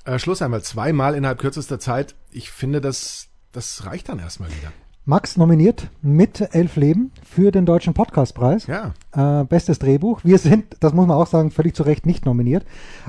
äh, 0.06 0.19
Schluss 0.19 0.39
sein, 0.39 0.51
weil 0.51 0.62
zweimal 0.62 1.15
innerhalb 1.15 1.39
kürzester 1.39 1.80
Zeit, 1.80 2.15
ich 2.32 2.51
finde, 2.51 2.82
das, 2.82 3.27
das 3.51 3.86
reicht 3.86 4.10
dann 4.10 4.19
erstmal 4.19 4.49
wieder. 4.49 4.71
Max 5.04 5.36
nominiert 5.36 5.89
mit 6.04 6.41
Elf 6.54 6.75
Leben 6.75 7.12
für 7.23 7.51
den 7.51 7.65
Deutschen 7.65 7.95
Podcastpreis. 7.95 8.67
Ja. 8.67 8.93
Äh, 9.13 9.45
bestes 9.45 9.80
Drehbuch. 9.80 10.21
Wir 10.23 10.38
sind, 10.38 10.77
das 10.80 10.93
muss 10.93 11.08
man 11.08 11.17
auch 11.17 11.25
sagen, 11.25 11.49
völlig 11.49 11.75
zu 11.75 11.82
Recht 11.82 12.06
nicht 12.06 12.25
nominiert. 12.25 12.65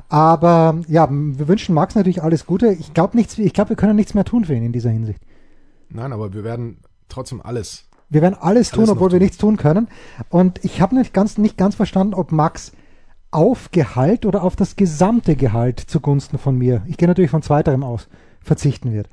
Aber 0.08 0.80
ja, 0.88 1.06
wir 1.10 1.48
wünschen 1.48 1.74
Max 1.74 1.94
natürlich 1.94 2.22
alles 2.22 2.46
Gute. 2.46 2.68
Ich 2.72 2.94
glaube 2.94 3.14
nichts, 3.16 3.36
ich 3.36 3.52
glaube, 3.52 3.70
wir 3.70 3.76
können 3.76 3.94
nichts 3.94 4.14
mehr 4.14 4.24
tun 4.24 4.46
für 4.46 4.54
ihn 4.54 4.64
in 4.64 4.72
dieser 4.72 4.88
Hinsicht. 4.88 5.20
Nein, 5.90 6.14
aber 6.14 6.32
wir 6.32 6.44
werden 6.44 6.78
trotzdem 7.10 7.42
alles. 7.42 7.84
Wir 8.12 8.20
werden 8.22 8.36
alles 8.38 8.70
tun, 8.70 8.80
Alles 8.80 8.88
noch 8.88 8.96
obwohl 8.96 9.12
wir 9.12 9.18
tun. 9.18 9.24
nichts 9.24 9.38
tun 9.38 9.56
können. 9.56 9.88
Und 10.28 10.62
ich 10.64 10.80
habe 10.80 10.94
nicht 10.94 11.14
ganz, 11.14 11.38
nicht 11.38 11.56
ganz 11.56 11.74
verstanden, 11.74 12.14
ob 12.14 12.30
Max 12.30 12.72
auf 13.30 13.70
Gehalt 13.72 14.26
oder 14.26 14.42
auf 14.42 14.54
das 14.54 14.76
gesamte 14.76 15.34
Gehalt 15.36 15.80
zugunsten 15.80 16.36
von 16.38 16.56
mir, 16.58 16.82
ich 16.86 16.98
gehe 16.98 17.08
natürlich 17.08 17.30
von 17.30 17.40
zweiterem 17.40 17.82
aus, 17.82 18.08
verzichten 18.42 18.92
wird. 18.92 19.08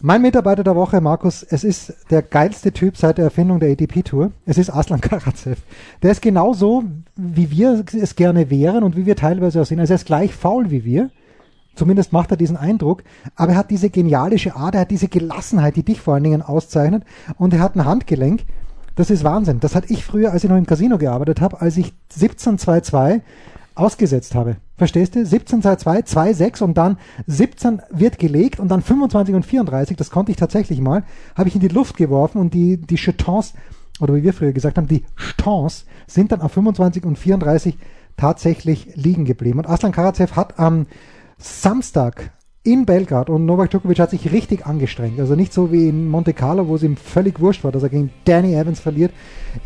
Mein 0.00 0.22
Mitarbeiter 0.22 0.64
der 0.64 0.74
Woche, 0.74 1.00
Markus, 1.00 1.42
es 1.44 1.62
ist 1.62 1.94
der 2.10 2.22
geilste 2.22 2.72
Typ 2.72 2.96
seit 2.96 3.18
der 3.18 3.26
Erfindung 3.26 3.60
der 3.60 3.70
ATP-Tour. 3.70 4.32
Es 4.46 4.58
ist 4.58 4.70
Aslan 4.70 5.00
Karatsev. 5.00 5.58
Der 6.02 6.10
ist 6.10 6.22
genauso, 6.22 6.82
wie 7.14 7.50
wir 7.50 7.84
es 7.92 8.16
gerne 8.16 8.50
wären 8.50 8.82
und 8.82 8.96
wie 8.96 9.06
wir 9.06 9.14
teilweise 9.14 9.60
auch 9.60 9.66
sind. 9.66 9.78
Also 9.78 9.92
er 9.92 9.96
ist 9.96 10.06
gleich 10.06 10.34
faul 10.34 10.70
wie 10.70 10.84
wir. 10.84 11.10
Zumindest 11.74 12.12
macht 12.12 12.30
er 12.30 12.36
diesen 12.36 12.56
Eindruck. 12.56 13.02
Aber 13.36 13.52
er 13.52 13.58
hat 13.58 13.70
diese 13.70 13.90
genialische 13.90 14.56
Art, 14.56 14.74
er 14.74 14.82
hat 14.82 14.90
diese 14.90 15.08
Gelassenheit, 15.08 15.76
die 15.76 15.84
dich 15.84 16.00
vor 16.00 16.14
allen 16.14 16.24
Dingen 16.24 16.42
auszeichnet. 16.42 17.04
Und 17.38 17.54
er 17.54 17.60
hat 17.60 17.76
ein 17.76 17.84
Handgelenk. 17.84 18.44
Das 18.94 19.10
ist 19.10 19.24
Wahnsinn. 19.24 19.60
Das 19.60 19.74
hatte 19.74 19.92
ich 19.92 20.04
früher, 20.04 20.32
als 20.32 20.44
ich 20.44 20.50
noch 20.50 20.58
im 20.58 20.66
Casino 20.66 20.98
gearbeitet 20.98 21.40
habe, 21.40 21.60
als 21.60 21.78
ich 21.78 21.94
17-2-2 22.18 23.22
ausgesetzt 23.74 24.34
habe. 24.34 24.56
Verstehst 24.76 25.14
du? 25.14 25.20
17-2-2, 25.20 26.06
2-6 26.06 26.62
und 26.62 26.76
dann 26.76 26.98
17 27.26 27.82
wird 27.90 28.18
gelegt 28.18 28.60
und 28.60 28.68
dann 28.68 28.82
25 28.82 29.34
und 29.34 29.46
34, 29.46 29.96
das 29.96 30.10
konnte 30.10 30.30
ich 30.30 30.36
tatsächlich 30.36 30.80
mal, 30.80 31.04
habe 31.36 31.48
ich 31.48 31.54
in 31.54 31.60
die 31.60 31.68
Luft 31.68 31.96
geworfen 31.96 32.38
und 32.38 32.52
die, 32.52 32.76
die 32.76 32.96
Jetons, 32.96 33.54
oder 34.00 34.14
wie 34.14 34.22
wir 34.22 34.34
früher 34.34 34.52
gesagt 34.52 34.76
haben, 34.76 34.88
die 34.88 35.04
Jetons 35.16 35.86
sind 36.06 36.32
dann 36.32 36.40
auf 36.40 36.52
25 36.52 37.04
und 37.04 37.16
34 37.16 37.78
tatsächlich 38.16 38.94
liegen 38.94 39.24
geblieben. 39.24 39.60
Und 39.60 39.68
Aslan 39.68 39.92
Karatsev 39.92 40.36
hat 40.36 40.58
am 40.58 40.86
Samstag 41.42 42.32
in 42.64 42.86
Belgrad 42.86 43.28
und 43.28 43.44
Novak 43.44 43.70
Djokovic 43.70 43.98
hat 43.98 44.10
sich 44.10 44.30
richtig 44.30 44.66
angestrengt. 44.66 45.18
Also 45.18 45.34
nicht 45.34 45.52
so 45.52 45.72
wie 45.72 45.88
in 45.88 46.08
Monte 46.08 46.32
Carlo, 46.32 46.68
wo 46.68 46.76
es 46.76 46.84
ihm 46.84 46.96
völlig 46.96 47.40
wurscht 47.40 47.64
war, 47.64 47.72
dass 47.72 47.82
er 47.82 47.88
gegen 47.88 48.12
Danny 48.24 48.54
Evans 48.54 48.78
verliert. 48.78 49.12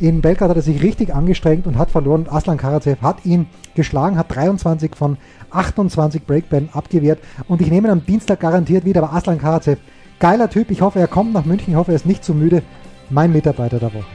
In 0.00 0.22
Belgrad 0.22 0.48
hat 0.48 0.56
er 0.56 0.62
sich 0.62 0.82
richtig 0.82 1.14
angestrengt 1.14 1.66
und 1.66 1.76
hat 1.76 1.90
verloren. 1.90 2.22
Und 2.22 2.32
Aslan 2.32 2.56
Karatsev 2.56 3.02
hat 3.02 3.26
ihn 3.26 3.48
geschlagen, 3.74 4.16
hat 4.16 4.34
23 4.34 4.96
von 4.96 5.18
28 5.50 6.24
Breakband 6.24 6.74
abgewehrt. 6.74 7.18
Und 7.46 7.60
ich 7.60 7.70
nehme 7.70 7.88
ihn 7.88 7.92
am 7.92 8.06
Dienstag 8.06 8.40
garantiert 8.40 8.86
wieder. 8.86 9.02
Aber 9.02 9.12
Aslan 9.12 9.38
Karatsev, 9.38 9.78
geiler 10.18 10.48
Typ. 10.48 10.70
Ich 10.70 10.80
hoffe, 10.80 10.98
er 10.98 11.08
kommt 11.08 11.34
nach 11.34 11.44
München. 11.44 11.74
Ich 11.74 11.76
hoffe, 11.76 11.92
er 11.92 11.96
ist 11.96 12.06
nicht 12.06 12.24
zu 12.24 12.32
müde. 12.32 12.62
Mein 13.10 13.32
Mitarbeiter 13.32 13.78
der 13.78 13.92
Woche. 13.92 14.06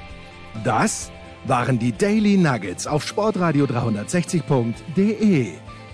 Das 0.64 1.12
waren 1.46 1.78
die 1.78 1.92
Daily 1.92 2.38
Nuggets 2.38 2.88
auf 2.88 3.06
sportradio 3.06 3.66
360.de. 3.66 5.50